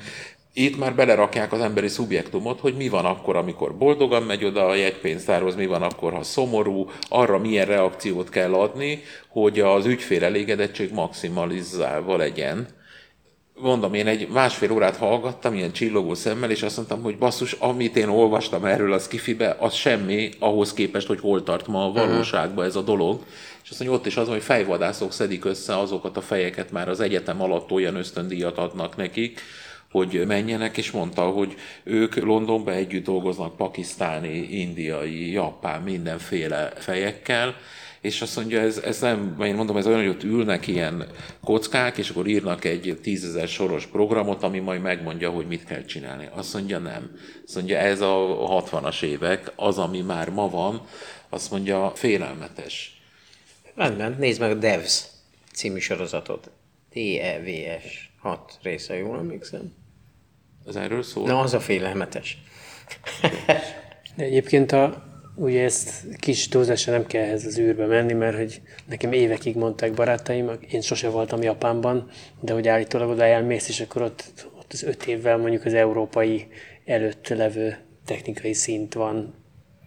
[0.59, 4.75] itt már belerakják az emberi szubjektumot, hogy mi van akkor, amikor boldogan megy oda a
[4.75, 10.93] jegypénztárhoz, mi van akkor, ha szomorú, arra milyen reakciót kell adni, hogy az ügyfél elégedettség
[10.93, 12.67] maximalizálva legyen.
[13.53, 17.97] Mondom, én egy másfél órát hallgattam ilyen csillogó szemmel, és azt mondtam, hogy basszus, amit
[17.97, 22.65] én olvastam erről a skifibe, az semmi ahhoz képest, hogy hol tart ma a valóságban
[22.65, 23.19] ez a dolog.
[23.63, 26.99] És azt mondja, ott is az, hogy fejvadászok szedik össze azokat a fejeket, már az
[26.99, 29.41] egyetem alatt olyan ösztöndíjat adnak nekik,
[29.91, 37.55] hogy menjenek, és mondta, hogy ők Londonban együtt dolgoznak pakisztáni, indiai, japán, mindenféle fejekkel,
[38.01, 41.07] és azt mondja, ez, ez nem, én mondom, ez olyan, hogy ott ülnek ilyen
[41.43, 46.29] kockák, és akkor írnak egy tízezer soros programot, ami majd megmondja, hogy mit kell csinálni.
[46.31, 47.11] Azt mondja, nem.
[47.45, 48.37] Azt mondja, ez a
[48.71, 50.81] 60-as évek, az, ami már ma van,
[51.29, 53.01] azt mondja, félelmetes.
[53.75, 55.03] Rendben, nézd meg a Devs
[55.53, 56.49] című sorozatot.
[56.93, 58.06] D-E-V-S.
[58.27, 59.73] Hat része, jól emlékszem.
[60.65, 61.27] Az erről szól?
[61.27, 62.37] Na, az a félelmetes.
[64.15, 65.03] De egyébként a,
[65.35, 69.93] ugye ezt kis túlzással nem kell ehhez az űrbe menni, mert hogy nekem évekig mondták
[69.93, 72.09] barátaim, én sose voltam Japánban,
[72.39, 76.47] de hogy állítólag oda elmész, és akkor ott, ott az öt évvel mondjuk az európai
[76.85, 79.33] előtt levő technikai szint van,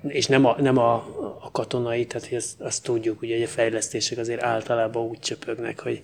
[0.09, 0.95] és nem a, nem a,
[1.41, 6.03] a katonai, tehát hogy azt, tudjuk, ugye, hogy a fejlesztések azért általában úgy csöpögnek, hogy,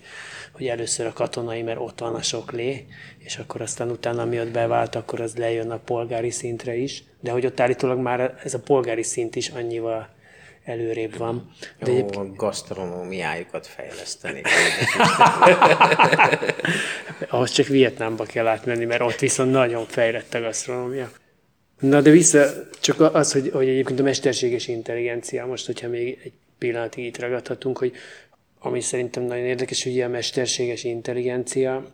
[0.51, 2.85] hogy először a katonai, mert ott van a sok lé,
[3.17, 7.31] és akkor aztán utána, ami ott bevált, akkor az lejön a polgári szintre is, de
[7.31, 10.09] hogy ott állítólag már ez a polgári szint is annyival
[10.63, 11.51] előrébb van.
[11.79, 12.17] De Jó, egyéb...
[12.17, 14.41] a gasztronómiájukat fejleszteni.
[17.29, 21.11] Ahhoz csak Vietnámba kell átmenni, mert ott viszont nagyon fejlett a gasztronómia.
[21.79, 22.49] Na de vissza,
[22.79, 27.77] csak az, hogy, hogy egyébként a mesterséges intelligencia, most hogyha még egy pillanatig itt ragadhatunk,
[27.77, 27.93] hogy
[28.59, 31.85] ami szerintem nagyon érdekes, hogy a mesterséges intelligencia,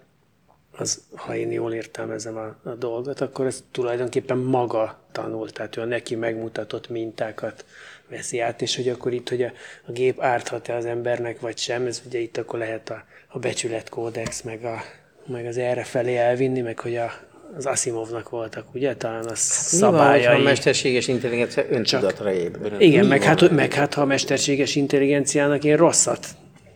[0.77, 5.81] az, ha én jól értelmezem a, a dolgot, akkor ez tulajdonképpen maga tanul, tehát ő
[5.81, 7.65] a neki megmutatott mintákat
[8.07, 9.51] veszi át, és hogy akkor itt, hogy a,
[9.85, 14.41] a gép árthat-e az embernek, vagy sem, ez ugye itt akkor lehet a, a becsületkódex,
[14.41, 14.81] meg, a,
[15.25, 17.11] meg az erre felé elvinni, meg hogy a,
[17.55, 18.95] az Asimovnak voltak, ugye?
[18.95, 20.19] Talán a szabályai.
[20.19, 22.81] Mi van, a mesterséges intelligencia öntudatra ébred?
[22.81, 26.27] Igen, meg hát, meg hát, ha a mesterséges intelligenciának én rosszat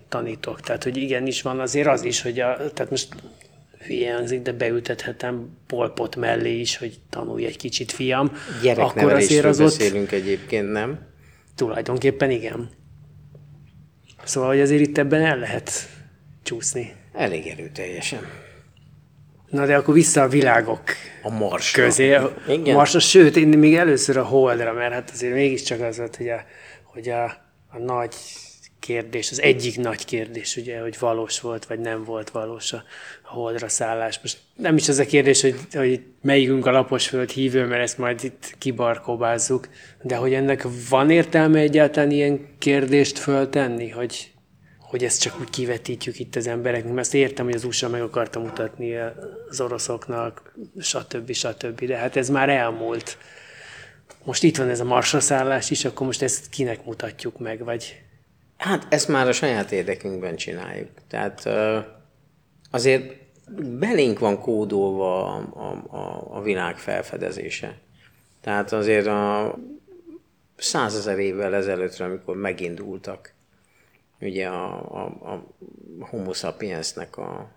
[0.10, 0.62] tanítok.
[0.62, 3.08] Tehát, hogy igenis van azért az is, hogy a, tehát most
[3.86, 8.32] hülye hangzik, de beültethetem polpot mellé is, hogy tanulj egy kicsit, fiam.
[8.76, 9.66] Akkor azért az ott...
[9.66, 11.00] beszélünk egyébként, nem?
[11.56, 12.70] Tulajdonképpen igen.
[14.24, 15.72] Szóval, hogy azért itt ebben el lehet
[16.44, 16.94] csúszni.
[17.14, 18.20] Elég erőteljesen.
[19.50, 20.82] Na de akkor vissza a világok
[21.22, 21.72] A mars.
[21.72, 22.18] közé.
[22.48, 22.76] Igen.
[22.76, 26.44] Marsra, sőt, én még először a Holdra, mert hát azért mégiscsak az volt, hogy a,
[26.84, 27.24] hogy a,
[27.70, 28.16] a nagy
[28.80, 32.84] kérdés, az egyik nagy kérdés, ugye, hogy valós volt, vagy nem volt valós a,
[33.24, 34.20] a Holdra szállás.
[34.22, 38.24] Most nem is az a kérdés, hogy, hogy melyikünk a laposföld hívő, mert ezt majd
[38.24, 39.68] itt kibarkobázzuk,
[40.02, 44.32] de hogy ennek van értelme egyáltalán ilyen kérdést föltenni, hogy,
[44.90, 48.02] hogy ezt csak úgy kivetítjük itt az embereknek, mert ezt értem, hogy az USA meg
[48.02, 48.96] akarta mutatni
[49.50, 51.32] az oroszoknak, stb.
[51.32, 51.86] stb.
[51.86, 53.18] De hát ez már elmúlt.
[54.24, 58.02] Most itt van ez a marsra szállás is, akkor most ezt kinek mutatjuk meg, vagy
[58.58, 60.90] Hát ezt már a saját érdekünkben csináljuk.
[61.08, 61.50] Tehát
[62.72, 63.14] azért
[63.80, 65.38] belénk van kódolva a,
[65.96, 67.78] a, a világ felfedezése.
[68.42, 69.56] Tehát azért a
[70.58, 73.34] százezer évvel ezelőttre, amikor megindultak,
[74.20, 75.46] ugye a, a, a
[76.00, 77.52] homo sapiensnek a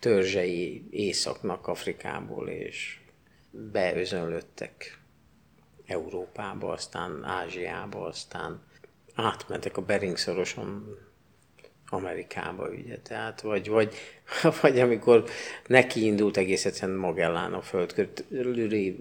[0.00, 3.00] törzsei északnak Afrikából, és
[3.50, 4.98] beözönlöttek
[5.86, 8.62] Európába, aztán Ázsiába, aztán
[9.14, 10.98] átmentek a Bering szoroson
[11.86, 13.94] Amerikába, ugye, tehát, vagy, vagy,
[14.62, 15.24] vagy amikor
[15.66, 18.96] neki indult egész egyszerűen Magellán a földkörüli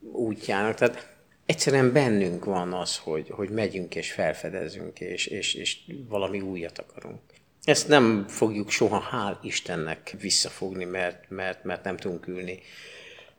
[0.00, 1.15] útjának, tehát
[1.46, 5.78] egyszerűen bennünk van az, hogy, hogy megyünk és felfedezünk, és, és, és
[6.08, 7.20] valami újat akarunk.
[7.62, 12.60] Ezt nem fogjuk soha, hál' Istennek visszafogni, mert, mert, mert nem tudunk ülni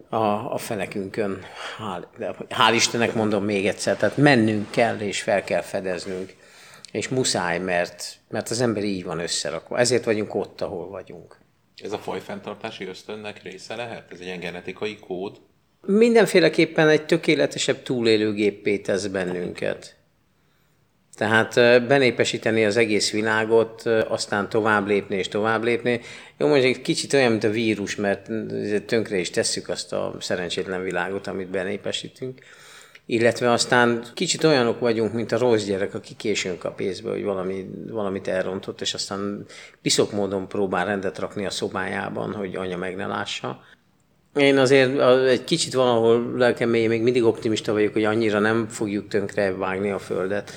[0.10, 1.41] a, a fenekünkön.
[1.78, 2.10] Hál,
[2.49, 6.36] hál' Istennek mondom még egyszer, tehát mennünk kell és fel kell fedeznünk,
[6.91, 9.78] és muszáj, mert, mert az ember így van összerakva.
[9.78, 11.38] Ezért vagyunk ott, ahol vagyunk.
[11.84, 14.12] Ez a fajfenntartási ösztönnek része lehet?
[14.12, 15.39] Ez egy ilyen genetikai kód?
[15.90, 19.96] Mindenféleképpen egy tökéletesebb túlélőgéppé tesz bennünket.
[21.16, 21.54] Tehát
[21.88, 26.02] benépesíteni az egész világot, aztán tovább lépni és tovább lépni.
[26.38, 28.30] Jó, mondjuk egy kicsit olyan, mint a vírus, mert
[28.86, 32.40] tönkre is tesszük azt a szerencsétlen világot, amit benépesítünk.
[33.06, 37.70] Illetve aztán kicsit olyanok vagyunk, mint a rossz gyerek, aki későn kap észbe, hogy valami,
[37.90, 39.46] valamit elrontott, és aztán
[39.82, 43.64] piszok módon próbál rendet rakni a szobájában, hogy anya meg ne lássa.
[44.38, 49.08] Én azért egy kicsit valahol lelkem mélyén még mindig optimista vagyok, hogy annyira nem fogjuk
[49.08, 50.52] tönkre vágni a Földet,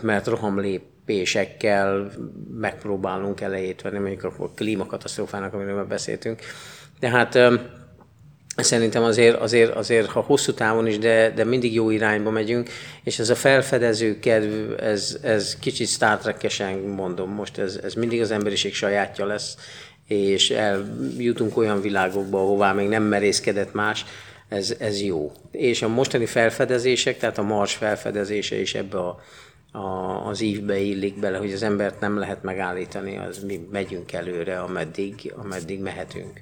[0.00, 2.10] mert rohamlépésekkel
[2.58, 6.40] megpróbálunk elejét venni, mondjuk a klímakatasztrófának, amiről már beszéltünk.
[7.00, 7.38] Tehát
[8.56, 12.68] Szerintem azért, azért, azért, ha hosszú távon is, de, de mindig jó irányba megyünk,
[13.04, 18.20] és ez a felfedező kedv, ez, ez kicsit Star Trek-esen mondom most, ez, ez mindig
[18.20, 19.56] az emberiség sajátja lesz,
[20.06, 24.04] és eljutunk olyan világokba, ahová még nem merészkedett más,
[24.48, 25.32] ez, ez jó.
[25.50, 29.20] És a mostani felfedezések, tehát a Mars felfedezése is ebbe a,
[29.72, 34.60] a, az ívbe illik bele, hogy az embert nem lehet megállítani, az mi megyünk előre,
[34.60, 36.40] ameddig, ameddig mehetünk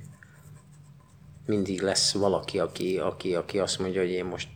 [1.46, 4.48] mindig lesz valaki, aki, aki, aki azt mondja, hogy én most,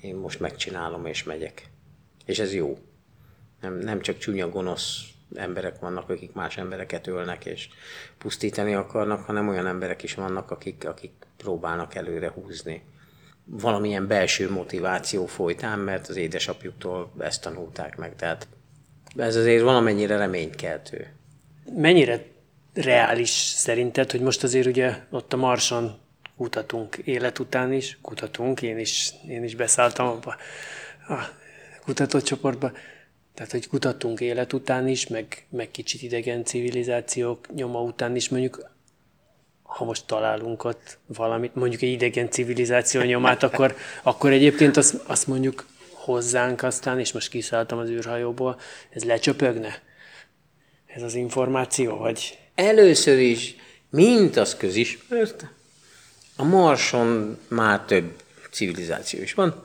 [0.00, 1.70] én most megcsinálom és megyek.
[2.24, 2.78] És ez jó.
[3.60, 5.00] Nem, nem csak csúnya, gonosz
[5.34, 7.68] emberek vannak, akik más embereket ölnek és
[8.18, 12.82] pusztítani akarnak, hanem olyan emberek is vannak, akik, akik próbálnak előre húzni.
[13.44, 18.16] Valamilyen belső motiváció folytán, mert az édesapjuktól ezt tanulták meg.
[18.16, 18.48] Tehát
[19.16, 21.12] ez azért valamennyire reménykeltő.
[21.76, 22.24] mennyire
[22.74, 25.98] reális szerinted, hogy most azért ugye ott a Marson
[26.36, 30.36] kutatunk élet után is, kutatunk, én is, én is beszálltam abba
[31.08, 31.14] a
[31.84, 32.72] kutatócsoportba,
[33.34, 38.72] tehát, hogy kutatunk élet után is, meg, meg kicsit idegen civilizációk nyoma után is, mondjuk
[39.62, 45.26] ha most találunk ott valamit, mondjuk egy idegen civilizáció nyomát, akkor, akkor egyébként azt, azt
[45.26, 48.60] mondjuk hozzánk aztán, és most kiszálltam az űrhajóból,
[48.90, 49.82] ez lecsöpögne?
[50.86, 53.56] Ez az információ, vagy Először is,
[53.90, 55.46] mint az közismert,
[56.36, 59.64] a Marson már több civilizáció is van.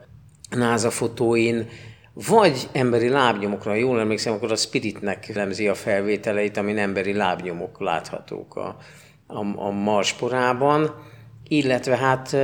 [0.50, 1.68] NASA fotóin,
[2.14, 8.56] vagy emberi lábnyomokra, jól emlékszem, akkor a Spiritnek lemzi a felvételeit, amin emberi lábnyomok láthatók
[8.56, 8.76] a,
[9.26, 10.94] a, a marsporában,
[11.48, 12.36] illetve hát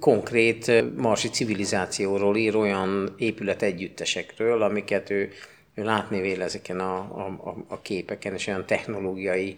[0.00, 5.30] konkrét marsi civilizációról ír olyan épület együttesekről, amiket ő
[5.74, 9.56] látni vél ezeken a, a, a képeken, és olyan technológiai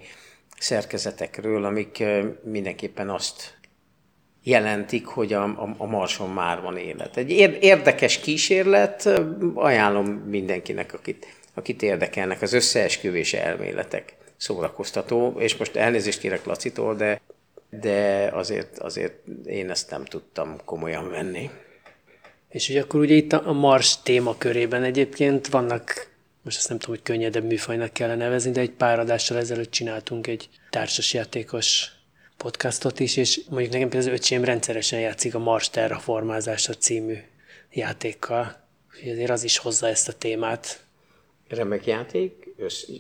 [0.59, 2.05] szerkezetekről, amik
[2.45, 3.61] mindenképpen azt
[4.43, 7.17] jelentik, hogy a, a, a Marson már van élet.
[7.17, 9.21] Egy érdekes kísérlet,
[9.55, 17.21] ajánlom mindenkinek, akit, akit érdekelnek az összeesküvés elméletek szórakoztató, és most elnézést kérek Lacitól, de,
[17.71, 21.51] de azért, azért én ezt nem tudtam komolyan venni.
[22.53, 26.11] És hogy akkor ugye itt a Mars témakörében egyébként vannak,
[26.43, 30.27] most azt nem tudom, hogy könnyedebb műfajnak kell nevezni, de egy pár adással ezelőtt csináltunk
[30.27, 31.91] egy társasjátékos
[32.37, 37.17] podcastot is, és mondjuk nekem például az öcsém rendszeresen játszik a Mars Terraformázása című
[37.73, 38.57] játékkal,
[38.95, 40.85] úgyhogy azért az is hozza ezt a témát.
[41.49, 42.49] Remek játék,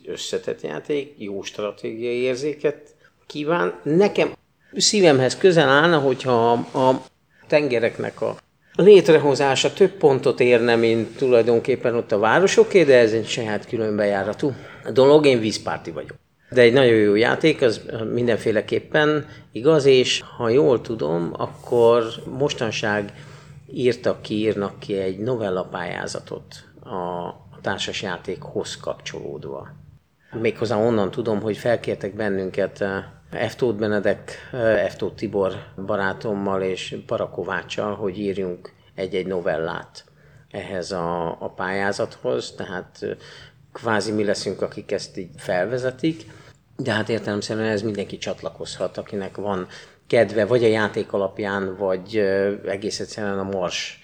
[0.05, 2.94] összetett játék, jó stratégiai érzéket
[3.26, 3.80] kíván.
[3.82, 4.36] Nekem
[4.76, 7.05] szívemhez közel állna, hogyha a
[7.46, 8.36] tengereknek a
[8.74, 14.52] létrehozása több pontot érne, mint tulajdonképpen ott a városoké, de ez egy saját különbejáratú
[14.92, 16.14] dolog, én vízpárti vagyok.
[16.50, 17.80] De egy nagyon jó játék, az
[18.12, 22.04] mindenféleképpen igaz, és ha jól tudom, akkor
[22.38, 23.12] mostanság
[23.72, 26.44] írtak ki, írnak ki egy novella pályázatot
[26.84, 29.68] a társasjátékhoz kapcsolódva.
[30.40, 32.84] Méghozzá onnan tudom, hogy felkértek bennünket
[33.32, 33.54] F.
[33.54, 34.50] Tóth Benedek,
[34.88, 34.96] F.
[34.96, 35.52] Tóth Tibor
[35.86, 40.04] barátommal és Parakováccsal, hogy írjunk egy-egy novellát
[40.50, 43.16] ehhez a, a pályázathoz, tehát eh,
[43.72, 46.26] kvázi mi leszünk, akik ezt így felvezetik,
[46.76, 49.66] de hát értelemszerűen ez mindenki csatlakozhat, akinek van
[50.06, 52.16] kedve, vagy a játék alapján, vagy
[52.66, 54.00] egész egyszerűen a mars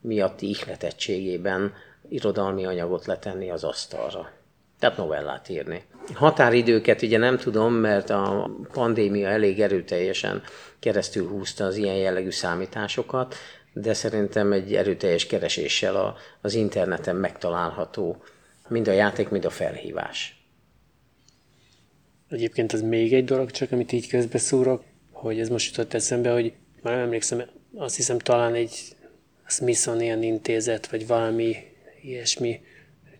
[0.00, 1.72] miatti ihletettségében
[2.08, 4.37] irodalmi anyagot letenni az asztalra.
[4.78, 5.82] Tehát novellát írni.
[6.14, 10.42] Határidőket ugye nem tudom, mert a pandémia elég erőteljesen
[10.78, 13.34] keresztül húzta az ilyen jellegű számításokat,
[13.72, 18.22] de szerintem egy erőteljes kereséssel a, az interneten megtalálható
[18.68, 20.42] mind a játék, mind a felhívás.
[22.30, 26.52] Egyébként az még egy dolog, csak amit így közbeszúrok, hogy ez most jutott eszembe, hogy
[26.82, 27.42] már nem emlékszem,
[27.74, 28.96] azt hiszem talán egy
[29.46, 31.56] Smithsonian intézet, vagy valami
[32.02, 32.60] ilyesmi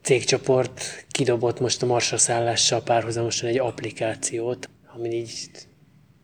[0.02, 5.50] cégcsoport kidobott most a Marsra szállással párhuzamosan egy applikációt, amin így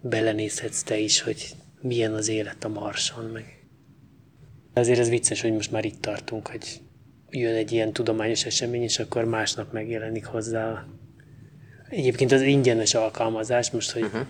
[0.01, 3.64] belenézhetsz te is, hogy milyen az élet a Marson, meg
[4.75, 6.81] azért ez vicces, hogy most már itt tartunk, hogy
[7.31, 10.87] jön egy ilyen tudományos esemény, és akkor másnap megjelenik hozzá.
[11.89, 14.27] Egyébként az ingyenes alkalmazás, most, hogy, uh-huh.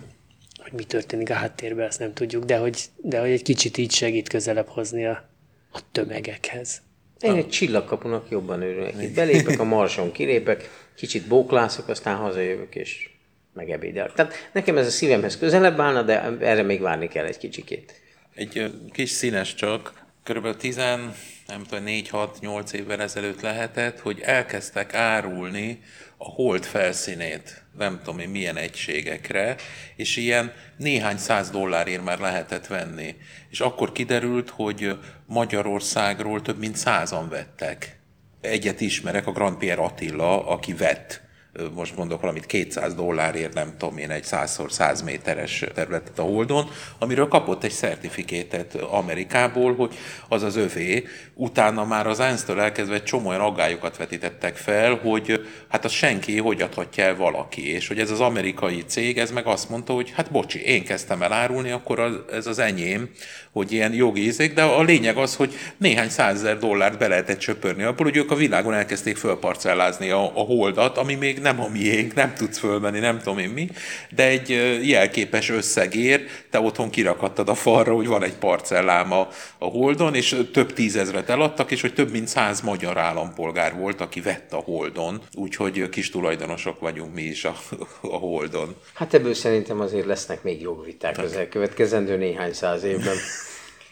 [0.57, 3.91] hogy mi történik a háttérben, azt nem tudjuk, de hogy, de hogy egy kicsit így
[3.91, 5.29] segít közelebb hozni a,
[5.71, 6.81] a tömegekhez.
[7.19, 9.01] Én egy csillagkapunak jobban örülök.
[9.01, 13.09] Itt belépek a marson, kilépek, kicsit bóklászok, aztán hazajövök, és
[13.53, 14.13] megebédelek.
[14.13, 18.01] Tehát nekem ez a szívemhez közelebb állna, de erre még várni kell egy kicsikét.
[18.35, 25.81] Egy kis színes csak, körülbelül 10, nem tudom, 4-6-8 évvel ezelőtt lehetett, hogy elkezdtek árulni
[26.17, 29.55] a hold felszínét, nem tudom én milyen egységekre,
[29.95, 33.15] és ilyen néhány száz dollárért már lehetett venni.
[33.49, 37.99] És akkor kiderült, hogy Magyarországról több mint százan vettek.
[38.41, 41.24] Egyet ismerek, a Grand Pierre Attila, aki vett
[41.73, 47.27] most mondok valamit, 200 dollárért, nem tudom én, egy 100x100 méteres területet a Holdon, amiről
[47.27, 49.95] kapott egy szertifikétet Amerikából, hogy
[50.29, 51.03] az az övé.
[51.33, 56.61] Utána már az ENSZ-től elkezdve csomó olyan aggályokat vetítettek fel, hogy hát az senki hogy
[56.61, 60.31] adhatja el valaki, és hogy ez az amerikai cég, ez meg azt mondta, hogy hát
[60.31, 63.09] bocsi, én kezdtem el árulni, akkor az, ez az enyém,
[63.51, 67.83] hogy ilyen jogi ízék, de a lényeg az, hogy néhány százezer dollárt be lehetett csöpörni
[67.83, 72.13] abból, hogy ők a világon elkezdték fölparcellázni a, a holdat, ami még nem a miénk,
[72.13, 73.69] nem tudsz fölmenni, nem tudom én mi,
[74.09, 74.49] de egy
[74.87, 79.27] jelképes összegért te otthon kirakadtad a falra, hogy van egy parcellám a,
[79.57, 84.21] a Holdon, és több tízezret eladtak, és hogy több mint száz magyar állampolgár volt, aki
[84.21, 87.55] vett a Holdon, úgyhogy kis tulajdonosok vagyunk mi is a,
[88.01, 88.75] a Holdon.
[88.93, 93.15] Hát ebből szerintem azért lesznek még jogviták az elkövetkezendő néhány száz évben.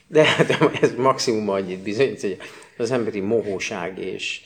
[0.07, 2.37] De, de ez maximum annyit bizonyít, hogy
[2.77, 4.41] az emberi mohóság és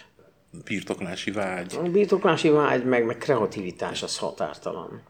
[0.64, 1.74] birtoklási vágy.
[1.84, 5.02] A birtoklási vágy, meg, meg kreativitás az határtalan.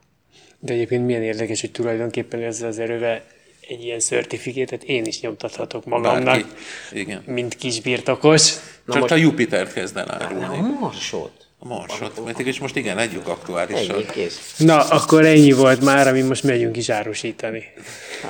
[0.60, 3.22] De egyébként milyen érdekes, hogy tulajdonképpen ezzel az erővel
[3.68, 6.46] egy ilyen certifikétet én is nyomtathatok magamnak, Bárki.
[6.92, 7.24] Igen.
[7.26, 8.54] mint kisbirtokos.
[8.88, 10.74] Csak most- a Jupitert kezd el De a árulni.
[10.80, 11.46] marsot.
[11.60, 12.26] A Marsot.
[12.26, 14.56] Mert és most igen, legyünk kész.
[14.58, 17.64] Na, akkor ennyi volt már, ami most megyünk is árusítani.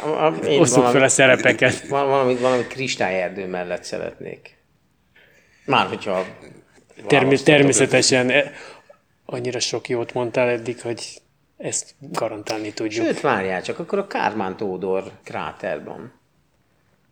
[0.04, 1.88] A, a, én Osszuk fel a szerepeket.
[1.88, 4.58] val- valami, valami kristályerdő mellett szeretnék.
[5.66, 6.26] Már hogyha
[7.08, 8.52] Termi- természetesen eh,
[9.26, 11.22] annyira sok jót mondtál eddig, hogy
[11.58, 13.06] ezt garantálni tudjuk.
[13.06, 16.12] Sőt, várjál csak, akkor a Kármán Tódor kráterban.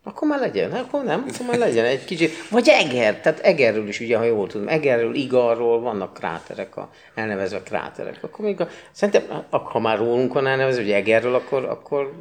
[0.04, 2.50] Akkor már legyen, akkor nem, akkor már legyen egy kicsit.
[2.50, 7.62] Vagy Eger, tehát Egerről is, ugye, ha jól tudom, Egerről, Igarról vannak kráterek, a, elnevezve
[7.64, 8.24] kráterek.
[8.24, 12.14] Akkor még a, szerintem, ha már rólunk van elnevezve, hogy Egerről, akkor, akkor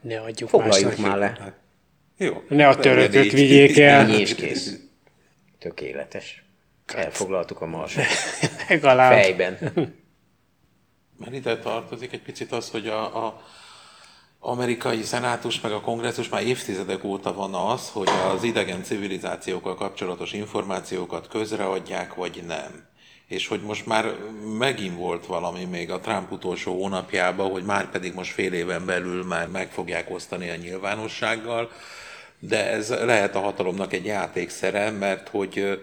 [0.00, 1.54] Ne adjuk foglaljuk már le.
[2.16, 2.42] Jó.
[2.48, 4.00] Ne a törököt vigyék el.
[4.00, 4.78] Ennyi és kész.
[5.58, 6.44] Tökéletes.
[6.94, 8.04] Elfoglaltuk a marsot.
[8.68, 9.12] Legalább.
[9.12, 9.58] Fejben.
[11.18, 13.42] Mert ide tartozik egy picit az, hogy a, a
[14.38, 20.32] amerikai szenátus meg a kongresszus már évtizedek óta van az, hogy az idegen civilizációkkal kapcsolatos
[20.32, 22.88] információkat közreadják, vagy nem.
[23.26, 24.14] És hogy most már
[24.58, 29.24] megint volt valami még a Trump utolsó hónapjában, hogy már pedig most fél éven belül
[29.24, 31.70] már meg fogják osztani a nyilvánossággal,
[32.38, 35.82] de ez lehet a hatalomnak egy játékszere, mert hogy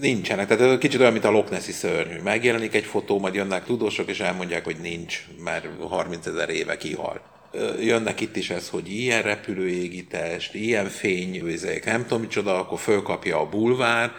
[0.00, 0.46] nincsenek.
[0.46, 2.12] Tehát kicsit olyan, mint a Loch Nessi szörny.
[2.12, 6.76] hogy Megjelenik egy fotó, majd jönnek tudósok, és elmondják, hogy nincs, mert 30 ezer éve
[6.76, 7.20] kihalt.
[7.52, 12.58] Ö, Jönnek itt is ez, hogy ilyen repülőégi test, ilyen fény, ezek, nem tudom micsoda,
[12.58, 14.12] akkor fölkapja a bulvár,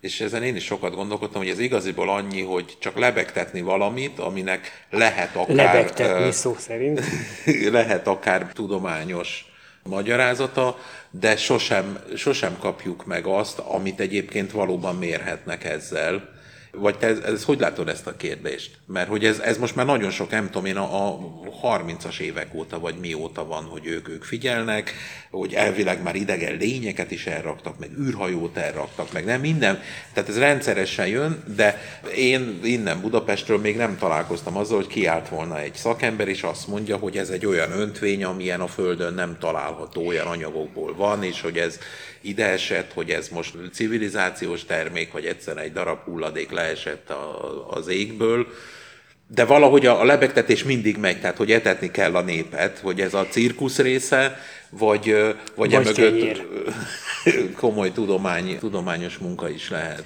[0.00, 4.86] és ezen én is sokat gondolkodtam, hogy ez igaziból annyi, hogy csak lebegtetni valamit, aminek
[4.90, 5.56] lehet akár...
[5.56, 7.00] Lebegtetni szó szerint.
[7.70, 9.49] lehet akár tudományos
[9.82, 10.78] magyarázata,
[11.10, 16.38] de sosem, sosem kapjuk meg azt, amit egyébként valóban mérhetnek ezzel.
[16.72, 18.70] Vagy te ez, ez hogy látod ezt a kérdést?
[18.86, 21.18] Mert hogy ez, ez most már nagyon sok, nem tudom én, a, a
[21.62, 24.92] 30-as évek óta, vagy mióta van, hogy ők, ők figyelnek,
[25.30, 29.80] hogy elvileg már idegen lényeket is elraktak, meg űrhajót elraktak, meg nem minden.
[30.12, 31.80] Tehát ez rendszeresen jön, de
[32.16, 36.96] én innen Budapestről még nem találkoztam azzal, hogy kiállt volna egy szakember, és azt mondja,
[36.96, 41.56] hogy ez egy olyan öntvény, amilyen a Földön nem található, olyan anyagokból van, és hogy
[41.58, 41.78] ez
[42.20, 47.88] ide esett, hogy ez most civilizációs termék, vagy egyszerűen egy darab hulladék leesett a, az
[47.88, 48.46] égből,
[49.34, 53.14] de valahogy a, a lebegtetés mindig megy, tehát hogy etetni kell a népet, hogy ez
[53.14, 54.40] a cirkusz része,
[54.70, 56.42] vagy, vagy, Vagy emögött
[57.60, 60.04] komoly tudomány, tudományos munka is lehet.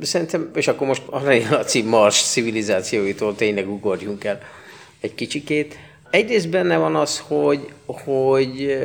[0.00, 4.38] Szerintem, és akkor most a Laci Mars civilizációitól tényleg ugorjunk el
[5.00, 5.78] egy kicsikét.
[6.10, 8.80] Egyrészt benne van az, hogy, hogy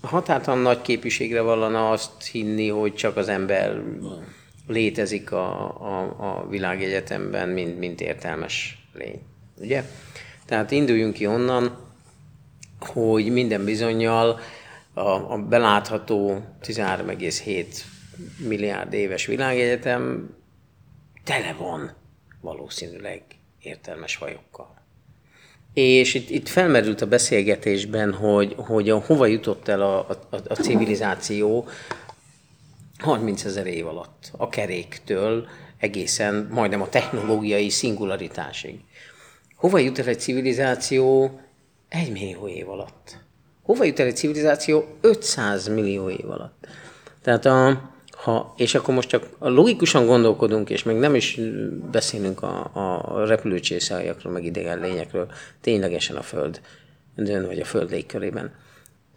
[0.00, 3.82] határtalan nagy képviségre vallana azt hinni, hogy csak az ember
[4.66, 9.20] létezik a, a, a világegyetemben, mint, mint értelmes lény.
[9.56, 9.84] Ugye?
[10.46, 11.78] Tehát induljunk ki onnan,
[12.78, 14.40] hogy minden bizonyal
[14.92, 17.66] a, a belátható 13,7
[18.38, 20.30] milliárd éves világegyetem
[21.24, 21.92] tele van
[22.40, 23.22] valószínűleg
[23.60, 24.77] értelmes fajokkal.
[25.78, 30.16] És itt, itt felmerült a beszélgetésben, hogy, hogy a, hova jutott el a, a,
[30.48, 31.68] a civilizáció
[32.98, 35.46] 30 ezer év alatt, a keréktől
[35.78, 38.80] egészen majdnem a technológiai szingularitásig.
[39.56, 41.38] Hova jut el egy civilizáció
[41.88, 43.18] egy millió év alatt?
[43.62, 46.66] Hova jut el egy civilizáció 500 millió év alatt?
[47.22, 47.90] Tehát a,
[48.22, 51.40] ha, és akkor most csak logikusan gondolkodunk, és még nem is
[51.90, 56.60] beszélünk a, a repülőcsészáljakról, meg idegen lényekről, ténylegesen a Föld
[57.16, 58.54] dön, vagy a Föld légkörében.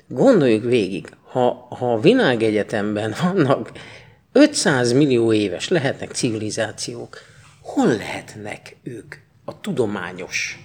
[0.07, 3.71] Gondoljuk végig, ha, ha a világegyetemben vannak
[4.31, 7.17] 500 millió éves, lehetnek civilizációk,
[7.61, 10.59] hol lehetnek ők a tudományos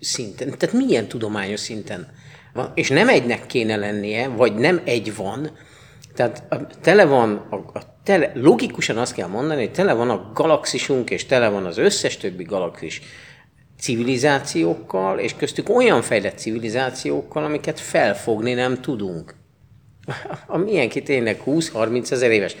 [0.00, 0.58] szinten?
[0.58, 2.08] Tehát milyen tudományos szinten
[2.52, 2.72] van?
[2.74, 5.50] És nem egynek kéne lennie, vagy nem egy van,
[6.14, 10.30] tehát a, tele van, a, a tele, logikusan azt kell mondani, hogy tele van a
[10.34, 13.02] galaxisunk, és tele van az összes többi galaxis
[13.78, 19.34] civilizációkkal, és köztük olyan fejlett civilizációkkal, amiket felfogni nem tudunk.
[20.46, 22.56] A milyenki tényleg 20-30 ezer éves.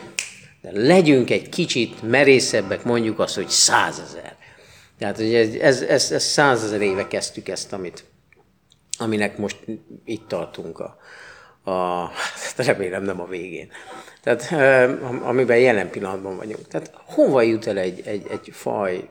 [0.60, 4.36] De legyünk egy kicsit merészebbek, mondjuk azt, hogy százezer.
[4.98, 8.04] Tehát hogy ez, ez, ez, ez százezer éve kezdtük ezt, amit,
[8.98, 9.56] aminek most
[10.04, 10.98] itt tartunk a,
[11.64, 12.06] a,
[12.56, 13.70] remélem nem a végén.
[14.22, 16.68] Tehát eh, amiben jelen pillanatban vagyunk.
[16.68, 19.08] Tehát hova jut el egy, egy, egy faj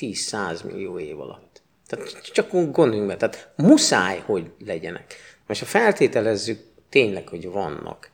[0.00, 1.62] 10-100 millió év alatt?
[1.86, 5.14] Tehát csak gondoljunk be, tehát muszáj, hogy legyenek.
[5.46, 8.10] Most ha feltételezzük tényleg, hogy vannak,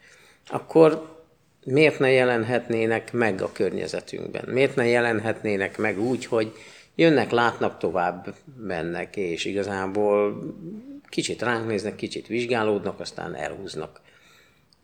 [0.46, 1.12] akkor
[1.64, 4.44] miért ne jelenhetnének meg a környezetünkben?
[4.46, 6.52] Miért ne jelenhetnének meg úgy, hogy
[6.94, 10.38] jönnek, látnak, tovább mennek, és igazából
[11.14, 14.00] Kicsit ránk néznek, kicsit vizsgálódnak, aztán elhúznak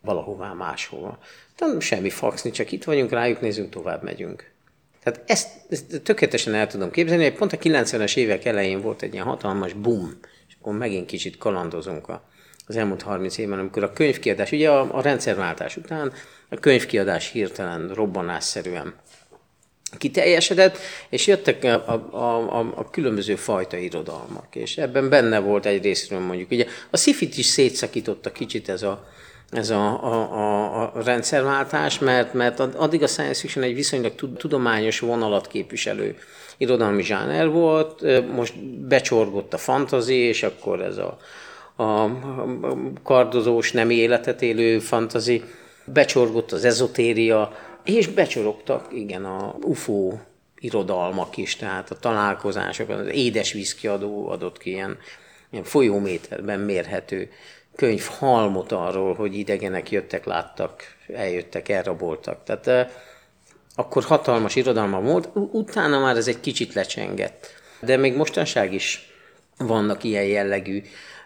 [0.01, 1.19] valahová máshova.
[1.55, 4.51] Tehát semmi faxni, csak itt vagyunk, rájuk nézünk, tovább megyünk.
[5.03, 9.13] Tehát ezt, ezt tökéletesen el tudom képzelni, hogy pont a 90-es évek elején volt egy
[9.13, 12.23] ilyen hatalmas boom, és akkor megint kicsit kalandozunk a,
[12.67, 16.13] az elmúlt 30 évben, amikor a könyvkiadás, ugye a, a rendszerváltás után
[16.49, 18.93] a könyvkiadás hirtelen robbanásszerűen
[19.97, 20.77] kiteljesedett,
[21.09, 22.23] és jöttek a, a,
[22.59, 27.37] a, a különböző fajta irodalmak, és ebben benne volt egy részről mondjuk, ugye a szifit
[27.37, 29.07] is szétszakította kicsit ez a,
[29.51, 34.99] ez a, a, a, a rendszerváltás, mert, mert addig a science fiction egy viszonylag tudományos
[34.99, 36.17] vonalat képviselő
[36.57, 41.17] irodalmi zsáner volt, most becsorgott a fantazi, és akkor ez a,
[41.83, 42.09] a
[43.03, 45.43] kardozós, nem életet élő fantazi,
[45.85, 47.51] becsorgott az ezotéria,
[47.83, 50.13] és becsorogtak, igen, a UFO
[50.59, 54.97] irodalmak is, tehát a találkozások, az édes viszkiadó adott ki ilyen,
[55.49, 57.29] ilyen folyóméterben mérhető
[57.75, 62.43] könyv halmot arról, hogy idegenek jöttek, láttak, eljöttek, elraboltak.
[62.43, 62.87] Tehát eh,
[63.75, 67.47] akkor hatalmas irodalma volt, utána már ez egy kicsit lecsengett.
[67.79, 69.11] De még mostanság is
[69.57, 70.81] vannak ilyen jellegű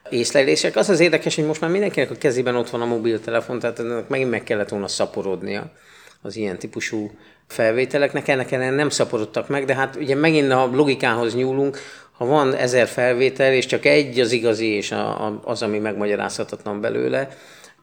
[0.10, 0.76] észlelések.
[0.76, 4.08] Az az érdekes, hogy most már mindenkinek a kezében ott van a mobiltelefon, tehát ennek
[4.08, 5.72] megint meg kellett volna szaporodnia
[6.26, 7.12] az ilyen típusú
[7.48, 8.28] felvételeknek.
[8.28, 11.78] Ennek ellen nem szaporodtak meg, de hát ugye megint a logikához nyúlunk,
[12.12, 16.82] ha van ezer felvétel, és csak egy az igazi, és a, a, az, ami megmagyarázhatatlan
[16.82, 17.30] belőle,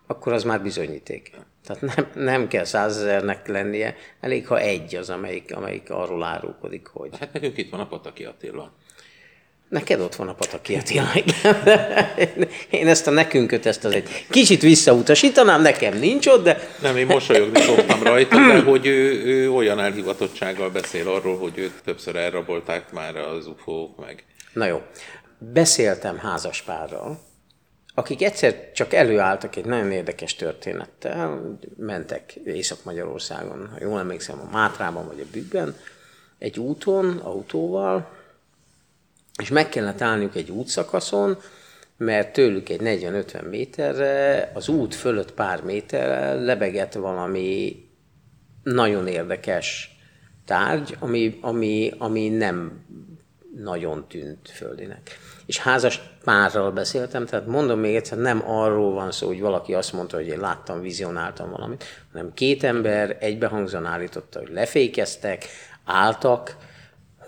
[0.06, 1.30] akkor az már bizonyíték.
[1.66, 7.10] Tehát nem, nem kell százezernek lennie, elég, ha egy az, amelyik, amelyik arról árulkodik, hogy...
[7.20, 8.72] Hát nekünk itt van a Pataki Attila.
[9.72, 11.04] Neked ott van a Pataki Attila.
[12.70, 16.68] Én ezt a nekünköt, ezt az egy kicsit visszautasítanám, nekem nincs ott, de...
[16.82, 21.72] Nem, én mosolyogni szoktam rajta, de hogy ő, ő olyan elhivatottsággal beszél arról, hogy őt
[21.84, 24.24] többször elrabolták már az ufók meg.
[24.52, 24.82] Na jó.
[25.38, 27.20] Beszéltem házaspárral,
[27.94, 35.06] akik egyszer csak előálltak egy nagyon érdekes történettel, mentek Észak-Magyarországon, ha jól emlékszem, a Mátrában
[35.06, 35.76] vagy a Bükkben,
[36.38, 38.20] egy úton, autóval,
[39.40, 41.38] és meg kellett állniuk egy útszakaszon,
[41.96, 47.76] mert tőlük egy 40-50 méterre, az út fölött pár méterre lebegett valami
[48.62, 49.96] nagyon érdekes
[50.44, 52.84] tárgy, ami, ami, ami nem
[53.56, 55.18] nagyon tűnt földinek.
[55.46, 59.92] És házas párral beszéltem, tehát mondom még egyszer, nem arról van szó, hogy valaki azt
[59.92, 65.44] mondta, hogy én láttam, vizionáltam valamit, hanem két ember egybehangzóan állította, hogy lefékeztek,
[65.84, 66.56] álltak,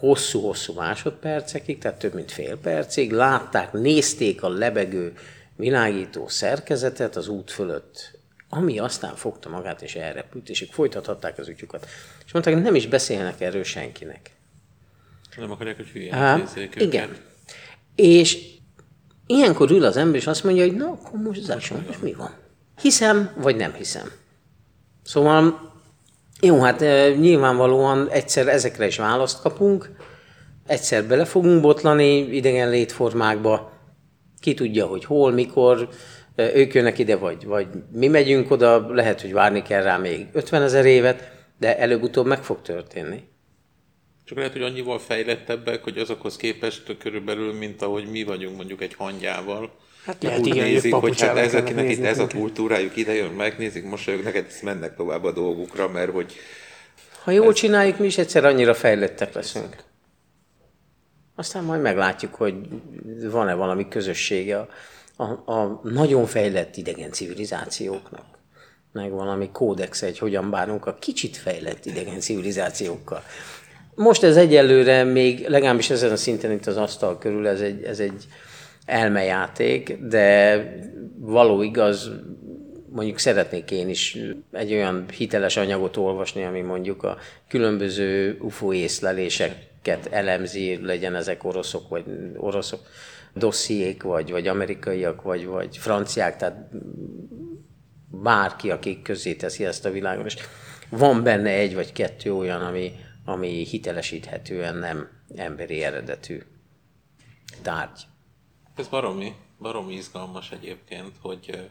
[0.05, 5.13] hosszú-hosszú másodpercekig, tehát több mint fél percig, látták, nézték a lebegő
[5.57, 11.49] világító szerkezetet az út fölött, ami aztán fogta magát és elrepült, és ők folytathatták az
[11.49, 11.87] ügyüket.
[12.27, 14.31] És mondták, nem is beszélnek erről senkinek.
[15.37, 17.17] Nem akarják, hogy hülyén nézzék Igen.
[17.95, 18.39] És
[19.27, 22.35] ilyenkor ül az ember, és azt mondja, hogy na, akkor most zásom, most mi van?
[22.81, 24.11] Hiszem, vagy nem hiszem.
[25.03, 25.74] Szóval
[26.45, 26.81] jó, hát
[27.19, 29.91] nyilvánvalóan egyszer ezekre is választ kapunk,
[30.67, 33.73] egyszer bele fogunk botlani idegen létformákba,
[34.41, 35.89] ki tudja, hogy hol, mikor,
[36.37, 40.63] ők jönnek ide, vagy, vagy mi megyünk oda, lehet, hogy várni kell rá még 50
[40.63, 43.23] ezer évet, de előbb-utóbb meg fog történni.
[44.25, 48.95] Csak lehet, hogy annyival fejlettebbek, hogy azokhoz képest körülbelül, mint ahogy mi vagyunk mondjuk egy
[48.95, 49.71] hangyával,
[50.05, 53.85] Hát lehet, úgy igen, nézik, hogy hát ezeknek itt ez a kultúrájuk ide jön, megnézik,
[53.85, 56.35] mosolyognak, hát ezt mennek tovább a dolgukra, mert hogy
[57.25, 59.77] Ha jól csináljuk, mi is egyszer annyira fejlettek leszünk.
[61.35, 62.55] Aztán majd meglátjuk, hogy
[63.31, 64.69] van-e valami közössége a,
[65.17, 68.25] a, a nagyon fejlett idegen civilizációknak.
[68.93, 73.23] Meg valami kódex, hogy hogyan bánunk a kicsit fejlett idegen civilizációkkal.
[73.95, 77.99] Most ez egyelőre még, legalábbis ezen a szinten itt az asztal körül, ez egy, ez
[77.99, 78.27] egy
[78.85, 80.59] elmejáték, de
[81.17, 82.11] való igaz,
[82.89, 84.19] mondjuk szeretnék én is
[84.53, 87.19] egy olyan hiteles anyagot olvasni, ami mondjuk a
[87.49, 92.05] különböző UFO észleléseket elemzi, legyen ezek oroszok, vagy
[92.37, 92.81] oroszok
[93.35, 96.69] dossziék, vagy, vagy amerikaiak, vagy, vagy franciák, tehát
[98.23, 100.37] bárki, aki közé teszi ezt a világon, és
[100.89, 102.93] van benne egy vagy kettő olyan, ami,
[103.25, 106.43] ami hitelesíthetően nem emberi eredetű
[107.63, 108.01] tárgy.
[108.77, 111.71] Ez baromi, baromi izgalmas egyébként, hogy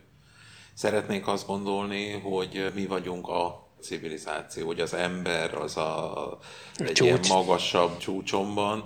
[0.73, 6.37] szeretnénk azt gondolni, hogy mi vagyunk a civilizáció, hogy az ember az a,
[6.75, 7.07] egy Csúcs.
[7.07, 8.85] ilyen magasabb csúcsomban.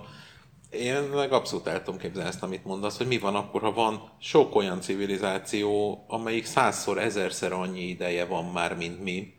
[0.70, 4.10] Én meg abszolút el tudom képzelni ezt, amit mondasz, hogy mi van akkor, ha van
[4.20, 9.37] sok olyan civilizáció, amelyik százszor, ezerszer annyi ideje van már, mint mi,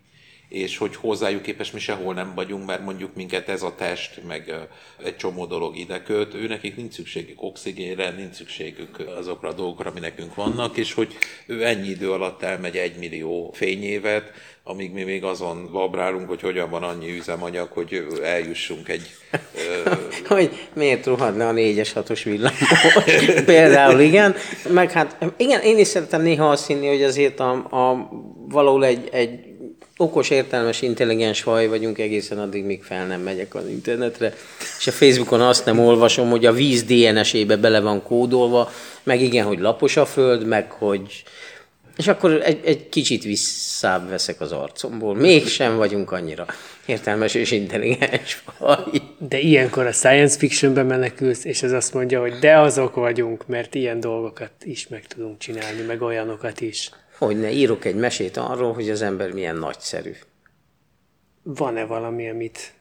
[0.49, 4.53] és hogy hozzájuk képest mi sehol nem vagyunk, mert mondjuk minket ez a test, meg
[5.03, 9.99] egy csomó dolog ide köt, ő nincs szükségük oxigénre, nincs szükségük azokra a dolgokra, ami
[9.99, 14.31] nekünk vannak, és hogy ő ennyi idő alatt elmegy egy millió fényévet,
[14.63, 19.11] amíg mi még azon babrálunk, hogy hogyan van annyi üzemanyag, hogy eljussunk egy...
[20.27, 23.43] hogy miért rohad le a 4-es 6-os villamos?
[23.45, 24.35] Például igen.
[24.69, 28.09] Meg hát igen, én is szeretem néha azt hinni, hogy azért a, a
[28.47, 29.48] valahol egy, egy
[30.01, 34.33] okos, értelmes, intelligens faj vagyunk egészen addig, míg fel nem megyek az internetre,
[34.79, 38.71] és a Facebookon azt nem olvasom, hogy a víz DNS-ébe bele van kódolva,
[39.03, 41.23] meg igen, hogy lapos a föld, meg hogy...
[41.97, 45.15] És akkor egy, egy kicsit visszább veszek az arcomból.
[45.15, 46.45] Mégsem vagyunk annyira
[46.85, 48.83] értelmes és intelligens faj.
[49.17, 53.75] De ilyenkor a science fictionbe menekülsz, és ez azt mondja, hogy de azok vagyunk, mert
[53.75, 56.89] ilyen dolgokat is meg tudunk csinálni, meg olyanokat is.
[57.19, 60.11] Hogy ne írok egy mesét arról, hogy az ember milyen nagyszerű.
[61.43, 62.73] Van-e valami, amit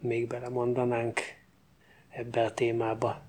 [0.00, 1.20] még belemondanánk
[2.10, 3.22] ebbe a témába?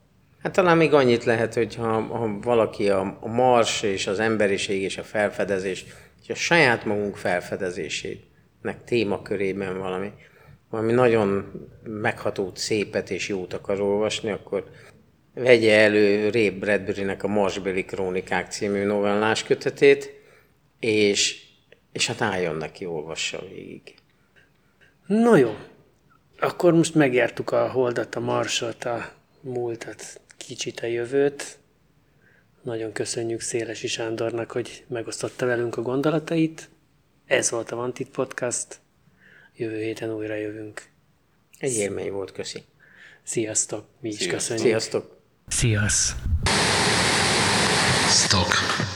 [0.43, 4.81] Hát talán még annyit lehet, hogy ha, ha valaki a, a mars és az emberiség
[4.81, 5.85] és a felfedezés,
[6.23, 10.11] és a saját magunk felfedezésének témakörében valami,
[10.69, 11.51] valami nagyon
[11.83, 14.69] meghatót, szépet és jót akar olvasni, akkor
[15.33, 20.16] vegye elő Ray Bradbury-nek a Marsbeli Krónikák című novellás kötetét,
[20.79, 21.43] és,
[21.91, 23.95] és hát álljon neki, olvassa végig.
[25.07, 25.55] No jó,
[26.39, 29.11] akkor most megjártuk a holdat, a marsot, a
[29.41, 31.57] múltat, kicsit a jövőt.
[32.61, 36.69] Nagyon köszönjük Szélesi Sándornak, hogy megosztotta velünk a gondolatait.
[37.25, 38.79] Ez volt a Vantit Podcast.
[39.55, 40.89] Jövő héten újra jövünk.
[41.59, 42.63] Egy élmény volt, köszi.
[43.23, 44.37] Sziasztok, mi is Sziasztok.
[44.37, 44.65] köszönjük.
[44.65, 45.17] Sziasztok!
[45.47, 46.17] Sziasztok.
[48.09, 48.86] Stock.